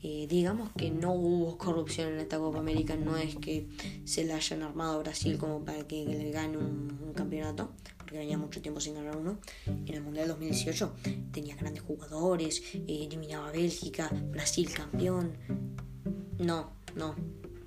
eh, 0.07 0.27
digamos 0.29 0.69
que 0.77 0.91
no 0.91 1.13
hubo 1.13 1.57
corrupción 1.57 2.13
en 2.13 2.19
esta 2.19 2.37
Copa 2.37 2.59
América, 2.59 2.95
no 2.95 3.17
es 3.17 3.37
que 3.37 3.67
se 4.03 4.23
le 4.23 4.33
hayan 4.33 4.61
armado 4.61 4.93
a 4.93 4.97
Brasil 4.99 5.39
como 5.39 5.65
para 5.65 5.87
que 5.87 6.05
le 6.05 6.29
gane 6.29 6.59
un, 6.59 7.11
campeonato, 7.15 7.71
porque 7.97 8.19
venía 8.19 8.37
mucho 8.37 8.61
tiempo 8.61 8.79
sin 8.79 8.93
ganar 8.93 9.17
uno. 9.17 9.39
En 9.65 9.95
el 9.95 10.03
Mundial 10.03 10.27
2018 10.27 10.93
tenía 11.31 11.55
grandes 11.55 11.81
jugadores, 11.81 12.61
eh, 12.75 12.83
eliminaba 12.87 13.49
a 13.49 13.51
Bélgica, 13.51 14.11
Brasil 14.29 14.71
campeón. 14.71 15.37
No, 16.37 16.73
no, 16.95 17.15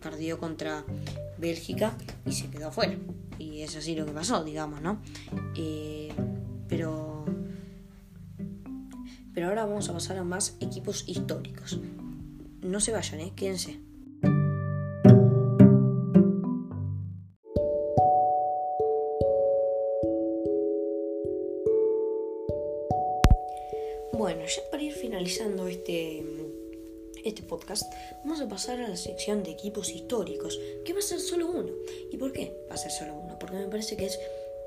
perdió 0.01 0.39
contra 0.39 0.85
Bélgica 1.39 1.99
y 2.25 2.31
se 2.31 2.49
quedó 2.51 2.69
afuera. 2.69 2.97
Y 3.41 3.63
es 3.63 3.75
así 3.75 3.97
lo 3.97 4.07
que 4.07 4.13
pasó, 4.13 4.45
digamos, 4.45 4.81
¿no? 4.81 5.03
Eh, 5.57 6.13
pero 6.69 7.25
pero 9.35 9.49
ahora 9.49 9.67
vamos 9.67 9.89
a 9.89 9.93
pasar 9.93 10.19
a 10.19 10.25
más 10.25 10.57
equipos 10.61 11.09
históricos 11.09 11.81
no 12.69 12.81
se 12.81 12.93
vayan, 12.93 13.21
¿eh? 13.21 13.33
quédense. 13.35 13.81
Bueno, 24.13 24.45
ya 24.45 24.63
para 24.71 24.83
ir 24.83 24.93
finalizando 24.93 25.67
este, 25.67 26.23
este 27.25 27.43
podcast, 27.43 27.91
vamos 28.25 28.41
a 28.41 28.49
pasar 28.49 28.81
a 28.81 28.89
la 28.89 28.97
sección 28.97 29.43
de 29.43 29.53
equipos 29.53 29.91
históricos, 29.91 30.61
que 30.85 30.93
va 30.93 30.99
a 30.99 31.03
ser 31.03 31.21
solo 31.21 31.51
uno. 31.51 31.73
¿Y 32.11 32.19
por 32.19 32.33
qué 32.33 32.67
va 32.71 32.75
a 32.75 32.79
ser 32.79 32.91
solo 32.91 33.15
uno? 33.15 33.39
Porque 33.39 33.57
me 33.57 33.69
parece 33.69 33.97
que 33.97 34.07
es 34.07 34.19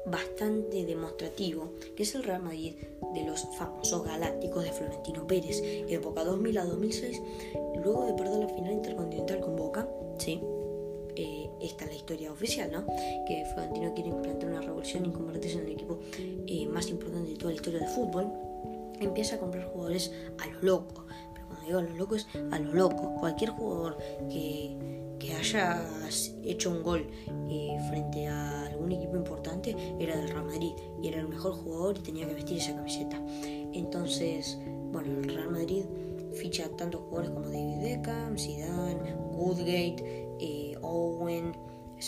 bastante 0.05 0.85
demostrativo, 0.85 1.73
que 1.95 2.03
es 2.03 2.15
el 2.15 2.23
Real 2.23 2.41
Madrid 2.41 2.75
de 3.13 3.23
los 3.23 3.47
famosos 3.57 4.03
galácticos 4.03 4.63
de 4.63 4.71
Florentino 4.71 5.27
Pérez, 5.27 5.61
época 5.61 6.23
2000 6.23 6.57
a 6.57 6.65
2006, 6.65 7.21
luego 7.83 8.05
de 8.05 8.13
perder 8.13 8.39
la 8.39 8.47
final 8.47 8.73
intercontinental 8.73 9.39
con 9.41 9.55
Boca, 9.55 9.87
sí, 10.17 10.41
eh, 11.15 11.49
esta 11.61 11.85
es 11.85 11.91
la 11.91 11.95
historia 11.97 12.31
oficial, 12.31 12.71
¿no? 12.71 12.85
Que 13.27 13.43
Florentino 13.53 13.93
quiere 13.93 14.09
implantar 14.09 14.49
una 14.49 14.61
revolución 14.61 15.05
y 15.05 15.11
convertirse 15.11 15.59
en 15.59 15.65
el 15.65 15.71
equipo 15.73 15.99
eh, 16.15 16.65
más 16.67 16.89
importante 16.89 17.31
de 17.31 17.35
toda 17.35 17.51
la 17.51 17.55
historia 17.55 17.79
del 17.79 17.89
fútbol, 17.89 18.31
empieza 18.99 19.35
a 19.35 19.39
comprar 19.39 19.65
jugadores 19.65 20.11
a 20.39 20.47
lo 20.47 20.61
loco, 20.61 21.05
pero 21.33 21.47
cuando 21.47 21.65
digo 21.65 21.79
a 21.79 21.83
lo 21.83 21.95
loco 21.95 22.15
es 22.15 22.27
a 22.51 22.59
lo 22.59 22.73
loco, 22.73 23.15
cualquier 23.19 23.51
jugador 23.51 23.97
que 24.29 24.77
que 25.21 25.35
haya 25.35 25.79
hecho 26.43 26.71
un 26.71 26.81
gol 26.81 27.07
eh, 27.47 27.77
frente 27.89 28.27
a 28.27 28.65
algún 28.65 28.91
equipo 28.91 29.15
importante 29.15 29.75
era 29.99 30.17
del 30.17 30.29
Real 30.29 30.45
Madrid 30.45 30.71
y 31.01 31.09
era 31.09 31.19
el 31.19 31.27
mejor 31.27 31.53
jugador 31.53 31.97
y 31.99 32.01
tenía 32.01 32.27
que 32.27 32.33
vestir 32.33 32.57
esa 32.57 32.75
camiseta. 32.75 33.21
Entonces, 33.43 34.57
bueno, 34.91 35.19
el 35.19 35.23
Real 35.25 35.51
Madrid 35.51 35.83
ficha 36.33 36.67
tantos 36.75 37.01
jugadores 37.01 37.29
como 37.29 37.49
David 37.49 37.81
Beckham, 37.81 38.37
Zidane, 38.37 39.13
Woodgate, 39.31 40.27
eh, 40.39 40.75
Owen, 40.81 41.53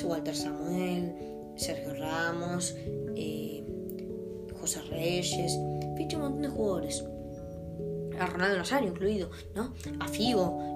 Walter 0.04 0.36
Samuel, 0.36 1.14
Sergio 1.56 1.94
Ramos, 1.94 2.76
eh, 3.16 3.64
José 4.60 4.82
Reyes, 4.90 5.56
ficha 5.98 6.18
un 6.18 6.24
montón 6.24 6.42
de 6.42 6.50
jugadores. 6.50 7.06
a 8.20 8.26
Ronaldo 8.26 8.58
Nazario 8.58 8.90
incluido, 8.90 9.30
¿no? 9.56 9.74
A 10.00 10.08
Figo, 10.08 10.74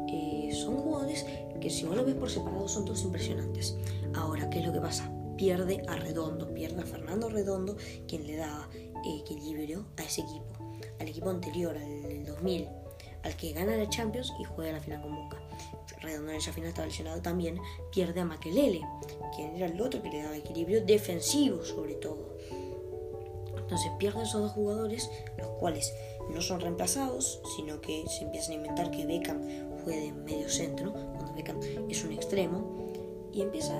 son 0.51 0.77
jugadores 0.77 1.25
que 1.59 1.69
si 1.69 1.85
vos 1.85 1.95
lo 1.95 2.05
ves 2.05 2.15
por 2.15 2.29
separado 2.29 2.67
son 2.67 2.85
todos 2.85 3.03
impresionantes. 3.03 3.77
Ahora, 4.15 4.49
¿qué 4.49 4.59
es 4.59 4.65
lo 4.65 4.73
que 4.73 4.79
pasa? 4.79 5.11
Pierde 5.37 5.83
a 5.87 5.95
Redondo, 5.95 6.53
pierde 6.53 6.81
a 6.81 6.85
Fernando 6.85 7.29
Redondo, 7.29 7.77
quien 8.07 8.25
le 8.25 8.37
daba 8.37 8.67
equilibrio 9.05 9.85
a 9.97 10.03
ese 10.03 10.21
equipo, 10.21 10.45
al 10.99 11.07
equipo 11.07 11.29
anterior, 11.29 11.77
al 11.77 12.25
2000, 12.25 12.67
al 13.23 13.35
que 13.35 13.53
gana 13.53 13.77
la 13.77 13.89
Champions 13.89 14.33
y 14.39 14.43
juega 14.43 14.73
la 14.73 14.79
final 14.79 15.01
con 15.01 15.15
Boca. 15.15 15.37
Redondo 16.01 16.31
en 16.31 16.37
esa 16.37 16.53
final 16.53 16.69
estaba 16.69 16.87
lesionado 16.87 17.21
también, 17.21 17.59
pierde 17.91 18.21
a 18.21 18.25
Makelele, 18.25 18.81
quien 19.35 19.55
era 19.55 19.67
el 19.67 19.79
otro 19.81 20.01
que 20.01 20.09
le 20.09 20.23
daba 20.23 20.37
equilibrio 20.37 20.83
defensivo 20.83 21.63
sobre 21.63 21.95
todo. 21.95 22.37
Entonces 23.57 23.91
pierde 23.99 24.23
esos 24.23 24.41
dos 24.41 24.51
jugadores, 24.53 25.09
los 25.37 25.49
cuales 25.59 25.93
no 26.29 26.41
son 26.41 26.61
reemplazados, 26.61 27.41
sino 27.55 27.81
que 27.81 28.05
se 28.07 28.23
empiezan 28.23 28.53
a 28.53 28.55
inventar 28.55 28.91
que 28.91 29.05
Beckham 29.05 29.41
juegue 29.87 30.01
de 30.01 30.11
medio 30.11 30.49
centro, 30.49 30.91
cuando 30.91 31.33
Beckham 31.33 31.59
es 31.89 32.03
un 32.03 32.11
extremo, 32.11 32.91
y 33.31 33.41
empieza 33.41 33.73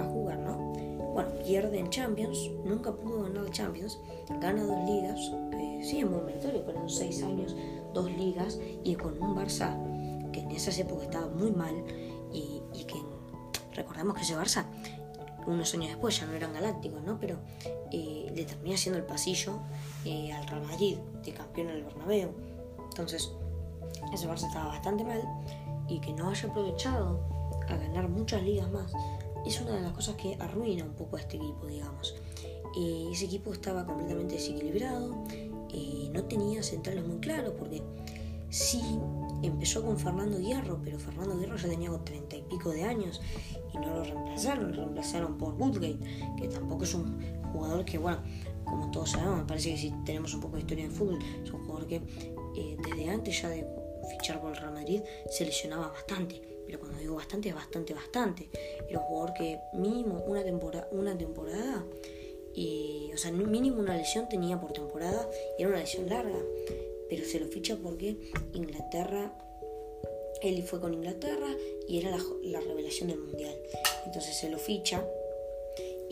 a 0.00 0.04
jugar, 0.08 0.38
¿no? 0.40 0.56
Bueno, 1.12 1.30
pierde 1.44 1.78
en 1.78 1.88
Champions, 1.88 2.50
nunca 2.64 2.92
pudo 2.92 3.22
ganar 3.22 3.48
Champions, 3.50 4.00
gana 4.40 4.64
dos 4.64 4.78
ligas, 4.88 5.20
eh, 5.52 5.80
sí 5.84 6.00
es 6.00 6.10
muy 6.10 6.20
meritorio, 6.22 6.64
pero 6.66 6.80
en 6.80 6.88
seis 6.88 7.22
años, 7.22 7.54
dos 7.94 8.10
ligas, 8.10 8.58
y 8.82 8.96
con 8.96 9.22
un 9.22 9.36
Barça 9.36 9.78
que 10.32 10.40
en 10.40 10.50
esas 10.50 10.78
épocas 10.78 11.04
estaba 11.04 11.28
muy 11.28 11.52
mal, 11.52 11.74
y, 12.32 12.60
y 12.74 12.84
que 12.84 12.96
recordemos 13.74 14.16
que 14.16 14.22
ese 14.22 14.36
Barça 14.36 14.66
unos 15.46 15.74
años 15.74 15.88
después 15.88 16.18
ya 16.18 16.26
no 16.26 16.32
eran 16.32 16.52
galácticos, 16.52 17.02
¿no? 17.02 17.18
Pero 17.20 17.36
eh, 17.92 18.32
le 18.34 18.44
termina 18.44 18.74
haciendo 18.74 18.98
el 18.98 19.04
pasillo 19.04 19.60
eh, 20.04 20.32
al 20.32 20.46
Real 20.46 20.62
Madrid, 20.62 20.96
de 21.24 21.32
campeón 21.32 21.68
en 21.68 21.76
el 21.76 21.84
Bernabéu. 21.84 22.30
Entonces, 22.90 23.32
ese 24.12 24.28
Barça 24.28 24.46
estaba 24.46 24.68
bastante 24.68 25.04
mal 25.04 25.22
y 25.88 26.00
que 26.00 26.12
no 26.12 26.30
haya 26.30 26.48
aprovechado 26.48 27.20
a 27.68 27.76
ganar 27.76 28.08
muchas 28.08 28.42
ligas 28.42 28.70
más 28.70 28.92
es 29.46 29.60
una 29.60 29.72
de 29.72 29.82
las 29.82 29.92
cosas 29.92 30.14
que 30.16 30.36
arruina 30.38 30.84
un 30.84 30.94
poco 30.94 31.16
a 31.16 31.20
este 31.20 31.36
equipo, 31.36 31.66
digamos. 31.66 32.14
Eh, 32.78 33.08
ese 33.12 33.24
equipo 33.24 33.52
estaba 33.52 33.84
completamente 33.84 34.34
desequilibrado, 34.34 35.24
no 36.12 36.24
tenía 36.24 36.62
centrales 36.62 37.06
muy 37.06 37.18
claros 37.18 37.54
porque 37.58 37.82
sí 38.50 38.82
empezó 39.42 39.82
con 39.82 39.98
Fernando 39.98 40.38
Hierro, 40.38 40.78
pero 40.84 40.98
Fernando 40.98 41.38
Hierro 41.38 41.56
ya 41.56 41.68
tenía 41.68 41.90
treinta 42.04 42.36
y 42.36 42.42
pico 42.42 42.70
de 42.70 42.84
años 42.84 43.20
y 43.72 43.78
no 43.78 43.86
lo 43.86 44.04
reemplazaron, 44.04 44.70
lo 44.72 44.82
reemplazaron 44.82 45.38
por 45.38 45.54
Woodgate, 45.54 45.98
que 46.36 46.48
tampoco 46.48 46.84
es 46.84 46.94
un 46.94 47.18
jugador 47.52 47.84
que, 47.84 47.98
bueno, 47.98 48.18
como 48.64 48.90
todos 48.90 49.10
sabemos, 49.10 49.38
me 49.38 49.44
parece 49.44 49.70
que 49.70 49.78
si 49.78 49.90
tenemos 50.04 50.34
un 50.34 50.40
poco 50.40 50.56
de 50.56 50.60
historia 50.60 50.84
en 50.84 50.92
fútbol, 50.92 51.18
es 51.42 51.50
un 51.50 51.64
jugador 51.64 51.86
que 51.86 52.02
eh, 52.56 52.76
desde 52.82 53.08
antes 53.08 53.42
ya 53.42 53.48
de 53.48 53.66
fichar 54.10 54.40
por 54.40 54.50
el 54.50 54.56
Real 54.56 54.72
Madrid 54.72 55.02
se 55.30 55.44
lesionaba 55.44 55.88
bastante. 55.88 56.40
Pero 56.66 56.78
cuando 56.78 56.98
digo 56.98 57.16
bastante, 57.16 57.48
es 57.48 57.54
bastante, 57.54 57.92
bastante. 57.92 58.48
Era 58.88 58.98
un 59.00 59.04
jugador 59.04 59.34
que 59.34 59.58
mínimo 59.74 60.22
una 60.26 60.42
temporada, 60.42 60.88
una 60.92 61.16
temporada 61.16 61.84
y, 62.54 63.10
o 63.12 63.16
sea, 63.16 63.32
mínimo 63.32 63.80
una 63.80 63.96
lesión 63.96 64.28
tenía 64.28 64.60
por 64.60 64.72
temporada 64.72 65.28
y 65.58 65.62
era 65.62 65.70
una 65.70 65.80
lesión 65.80 66.08
larga 66.08 66.38
pero 67.12 67.26
se 67.26 67.38
lo 67.38 67.46
ficha 67.46 67.76
porque 67.76 68.16
Inglaterra, 68.54 69.34
él 70.40 70.62
fue 70.62 70.80
con 70.80 70.94
Inglaterra 70.94 71.54
y 71.86 71.98
era 71.98 72.16
la, 72.42 72.60
revelación 72.60 73.10
del 73.10 73.18
mundial. 73.18 73.54
Entonces 74.06 74.34
se 74.34 74.48
lo 74.48 74.56
ficha 74.56 75.06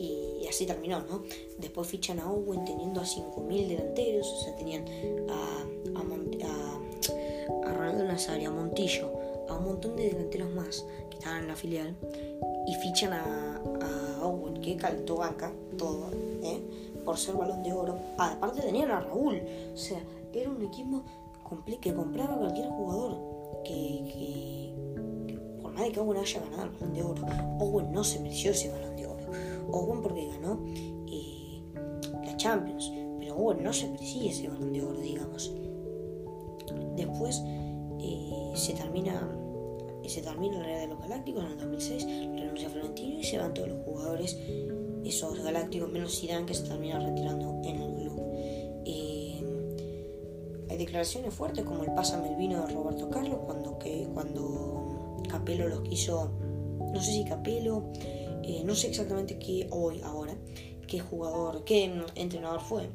y 0.01 0.47
así 0.47 0.65
terminó, 0.65 1.01
¿no? 1.01 1.23
Después 1.57 1.87
fichan 1.87 2.19
a 2.19 2.31
Owen 2.31 2.65
teniendo 2.65 3.01
a 3.01 3.03
5.000 3.03 3.67
delanteros, 3.67 4.27
o 4.27 4.43
sea, 4.43 4.55
tenían 4.55 4.85
a, 5.29 5.99
a, 5.99 7.69
a, 7.69 7.73
Ronaldo 7.73 8.03
Nazario, 8.05 8.49
a 8.49 8.53
Montillo, 8.53 9.11
a 9.47 9.57
un 9.57 9.65
montón 9.65 9.95
de 9.95 10.09
delanteros 10.09 10.49
más 10.51 10.85
que 11.09 11.17
estaban 11.17 11.41
en 11.41 11.47
la 11.47 11.55
filial 11.55 11.95
y 12.67 12.75
fichan 12.75 13.13
a, 13.13 13.61
Owen, 14.23 14.61
que 14.61 14.77
calentó 14.77 15.17
banca, 15.17 15.51
todo, 15.77 16.11
¿eh? 16.43 16.61
por 17.03 17.17
ser 17.17 17.35
balón 17.35 17.63
de 17.63 17.73
oro. 17.73 17.97
Aparte 18.17 18.61
tenían 18.61 18.91
a 18.91 18.99
Raúl, 18.99 19.41
o 19.73 19.77
sea, 19.77 19.99
era 20.31 20.49
un 20.49 20.63
equipo 20.63 21.03
que 21.81 21.93
compraba 21.93 22.37
cualquier 22.37 22.67
jugador. 22.69 23.17
Que, 23.63 24.73
por 25.61 25.73
más 25.73 25.83
de 25.83 25.91
que 25.91 25.99
Owen 25.99 26.17
haya 26.19 26.39
ganado 26.39 26.63
el 26.63 26.69
balón 26.69 26.93
de 26.93 27.03
oro, 27.03 27.25
Owen 27.59 27.91
no 27.91 28.03
se 28.03 28.19
mereció 28.19 28.51
ese 28.51 28.69
balón 28.69 28.95
de 28.95 29.07
oro. 29.07 29.10
Owen 29.71 30.01
porque 30.01 30.27
ganó 30.27 30.59
eh, 31.07 31.61
la 32.25 32.37
Champions, 32.37 32.91
pero 33.19 33.35
Owen 33.35 33.63
no 33.63 33.73
se 33.73 33.89
merecía 33.89 34.31
ese 34.31 34.47
balón 34.47 34.73
de 34.73 34.83
oro, 34.83 34.99
digamos. 34.99 35.53
Después 36.95 37.41
eh, 37.99 38.51
se 38.55 38.73
termina 38.73 39.37
se 40.11 40.21
termina 40.21 40.59
la 40.59 40.69
era 40.69 40.79
de 40.81 40.87
los 40.87 40.99
galácticos 40.99 41.45
en 41.45 41.51
el 41.51 41.57
2006, 41.57 42.05
renuncia 42.05 42.67
a 42.67 42.71
Florentino 42.71 43.19
y 43.19 43.23
se 43.23 43.37
van 43.37 43.53
todos 43.53 43.69
los 43.69 43.79
jugadores, 43.85 44.37
esos 45.05 45.41
galácticos 45.41 45.89
menos 45.89 46.19
Zidane 46.19 46.45
que 46.45 46.53
se 46.53 46.63
termina 46.63 46.99
retirando 46.99 47.61
en 47.63 47.81
el 47.81 47.95
club. 47.95 48.21
Eh, 48.85 49.41
hay 50.69 50.77
declaraciones 50.77 51.33
fuertes 51.33 51.63
como 51.63 51.83
el 51.83 51.93
pásame 51.93 52.29
el 52.29 52.35
vino 52.35 52.65
de 52.65 52.73
Roberto 52.73 53.09
Carlos 53.09 53.39
cuando, 53.45 53.79
que, 53.79 54.09
cuando 54.13 55.21
Capello 55.29 55.69
los 55.69 55.81
quiso, 55.81 56.31
no 56.79 57.01
sé 57.01 57.11
si 57.13 57.23
Capello, 57.23 57.85
eh, 58.43 58.63
no 58.63 58.75
sé 58.75 58.87
exactamente 58.87 59.37
qué 59.39 59.67
hoy, 59.71 60.01
ahora, 60.01 60.35
qué 60.87 60.99
jugador, 60.99 61.63
qué 61.63 61.85
entrenador 62.15 62.61
fue. 62.61 62.89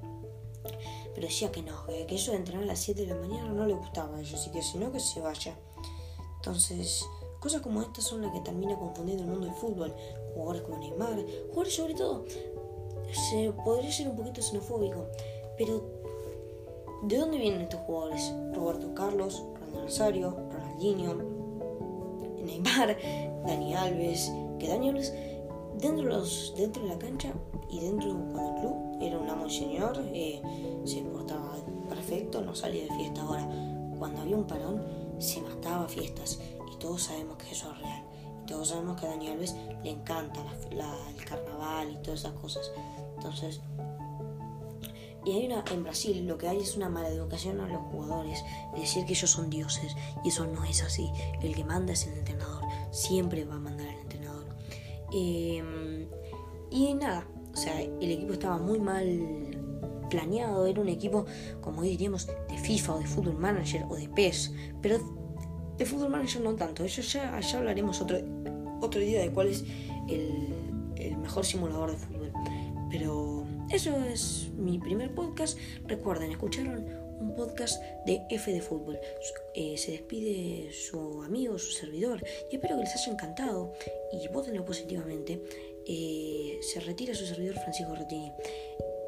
Pero 1.15 1.27
decía 1.27 1.51
que 1.51 1.63
no, 1.63 1.87
que, 1.87 2.15
eso 2.15 2.33
de 2.33 2.39
entrenar 2.39 2.65
a 2.65 2.67
las 2.67 2.81
7 2.81 3.01
de 3.01 3.07
la 3.07 3.15
mañana 3.15 3.51
no 3.51 3.67
le 3.67 3.75
gustaba 3.75 4.17
a 4.17 4.21
ellos, 4.21 4.35
así 4.35 4.51
que 4.51 4.63
si 4.63 4.79
no, 4.79 4.93
que 4.93 5.01
se 5.01 5.21
vaya. 5.21 5.57
Entonces, 6.37 7.05
cosas 7.41 7.63
como 7.63 7.81
estas 7.81 8.05
son 8.05 8.23
las 8.23 8.33
que 8.33 8.41
termina 8.41 8.77
confundiendo 8.77 9.25
el 9.25 9.31
mundo 9.31 9.47
del 9.47 9.55
fútbol. 9.55 9.95
Jugadores 10.35 10.63
como 10.63 10.79
Neymar, 10.79 11.25
jugadores 11.49 11.75
sobre 11.75 11.95
todo, 11.95 12.25
se 13.31 13.53
podría 13.65 13.91
ser 13.91 14.09
un 14.09 14.17
poquito 14.17 14.43
xenofóbico, 14.43 15.07
pero 15.57 15.83
¿de 17.03 17.17
dónde 17.17 17.39
vienen 17.39 17.63
estos 17.63 17.81
jugadores? 17.81 18.33
Roberto 18.53 18.95
Carlos, 18.95 19.43
Ronaldo 19.55 19.85
Nazario, 19.85 20.37
Ronaldinho, 20.51 21.15
Neymar, 22.45 22.97
Dani 23.47 23.75
Alves, 23.75 24.31
que 24.59 24.69
Dani 24.69 24.91
Alves 24.91 25.13
dentro 25.79 26.05
de, 26.05 26.11
los, 26.11 26.55
dentro 26.57 26.83
de 26.83 26.89
la 26.89 26.99
cancha 26.99 27.33
y 27.71 27.81
dentro 27.81 28.15
del 28.15 28.61
club 28.61 28.99
era 29.01 29.19
un 29.19 29.29
amo 29.29 29.47
y 29.47 29.51
señor, 29.51 30.03
eh, 30.13 30.43
se 30.85 31.03
portaba 31.03 31.57
perfecto, 31.89 32.41
no 32.41 32.55
salía 32.55 32.85
de 32.85 32.95
fiesta. 32.95 33.23
Ahora, 33.23 33.49
cuando 33.99 34.23
había 34.23 34.37
un 34.37 34.47
parón, 34.47 34.83
se 35.19 35.41
mataba 35.41 35.89
fiestas 35.89 36.41
y 36.73 36.77
todos 36.79 37.03
sabemos 37.05 37.37
que 37.39 37.51
eso 37.51 37.71
es 37.73 37.79
real. 37.81 38.05
Y 38.43 38.47
todos 38.47 38.69
sabemos 38.69 39.01
que 39.01 39.07
a 39.07 39.11
Dani 39.11 39.29
Alves 39.29 39.55
le 39.83 39.91
encanta 39.91 40.41
el 40.71 41.25
carnaval 41.25 41.93
y 41.93 42.03
todas 42.03 42.21
esas 42.21 42.33
cosas. 42.33 42.71
Entonces, 43.17 43.61
y 45.27 45.33
hay 45.33 45.47
una, 45.47 45.65
en 45.73 45.83
Brasil 45.83 46.25
lo 46.25 46.39
que 46.39 46.47
hay 46.47 46.59
es 46.59 46.77
una 46.77 46.89
mala 46.89 47.09
educación 47.09 47.61
a 47.61 47.67
los 47.67 47.83
jugadores, 47.91 48.45
decir 48.77 49.05
que 49.07 49.15
ellos 49.15 49.29
son 49.29 49.51
dioses, 49.51 49.97
y 50.23 50.29
eso 50.29 50.47
no 50.47 50.63
es 50.65 50.83
así. 50.85 51.11
El 51.43 51.53
que 51.53 51.65
manda 51.65 51.95
es 51.95 52.07
el 52.07 52.17
entrenador, 52.17 52.63
siempre 52.93 53.45
va 53.45 53.57
a 53.57 53.59
mandar. 53.59 53.76
Em, 55.13 56.09
y 56.71 56.95
nada, 56.95 57.27
o 57.53 57.57
sea, 57.57 57.81
el 57.81 58.11
equipo 58.11 58.33
estaba 58.33 58.59
muy 58.59 58.79
mal 58.79 59.57
planeado, 60.11 60.67
era 60.67 60.81
un 60.81 60.89
equipo, 60.89 61.27
como 61.61 61.83
diríamos, 61.83 62.27
de 62.27 62.59
FIFA 62.59 62.95
o 62.95 62.99
de 62.99 63.07
Football 63.07 63.39
Manager 63.39 63.85
o 63.89 63.97
de 63.97 64.09
PES, 64.09 64.53
pero 64.83 64.99
de 65.77 65.85
Football 65.85 66.11
Manager 66.11 66.43
no 66.43 66.55
tanto, 66.55 66.85
eso 66.85 67.03
ya, 67.03 67.39
ya 67.41 67.59
hablaremos 67.59 68.01
otro, 68.01 68.19
otro 68.81 69.01
día 69.01 69.21
de 69.21 69.31
cuál 69.31 69.49
es 69.49 69.65
el, 70.09 70.55
el 70.97 71.17
mejor 71.19 71.45
simulador 71.45 71.93
de 71.93 71.97
fútbol. 71.97 72.33
Pero 72.91 73.45
eso 73.71 73.97
es 74.05 74.51
mi 74.57 74.79
primer 74.79 75.15
podcast. 75.15 75.59
Recuerden, 75.87 76.31
escucharon 76.31 76.87
un 77.21 77.35
podcast 77.35 77.83
de 78.05 78.23
F 78.31 78.53
de 78.53 78.61
Fútbol. 78.61 78.99
Eh, 79.55 79.77
se 79.77 79.93
despide 79.93 80.73
su 80.73 81.23
amigo, 81.23 81.59
su 81.59 81.73
servidor, 81.73 82.23
y 82.51 82.57
espero 82.57 82.77
que 82.77 82.83
les 82.83 82.95
haya 82.95 83.13
encantado 83.13 83.73
y 84.13 84.29
votenlo 84.29 84.65
positivamente. 84.65 85.43
Eh, 85.87 86.59
se 86.63 86.81
retira 86.81 87.15
su 87.15 87.27
servidor 87.27 87.55
Francisco 87.55 87.95
Retini. 87.95 88.33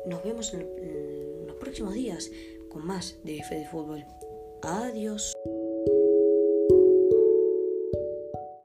Nos 0.06 0.22
vemos 0.22 0.54
en 0.54 1.46
los 1.46 1.56
próximos 1.56 1.94
días 1.94 2.30
con 2.68 2.86
más 2.86 3.16
de 3.24 3.38
F 3.38 3.54
de 3.54 3.66
Fútbol. 3.66 4.04
Adiós. 4.62 5.32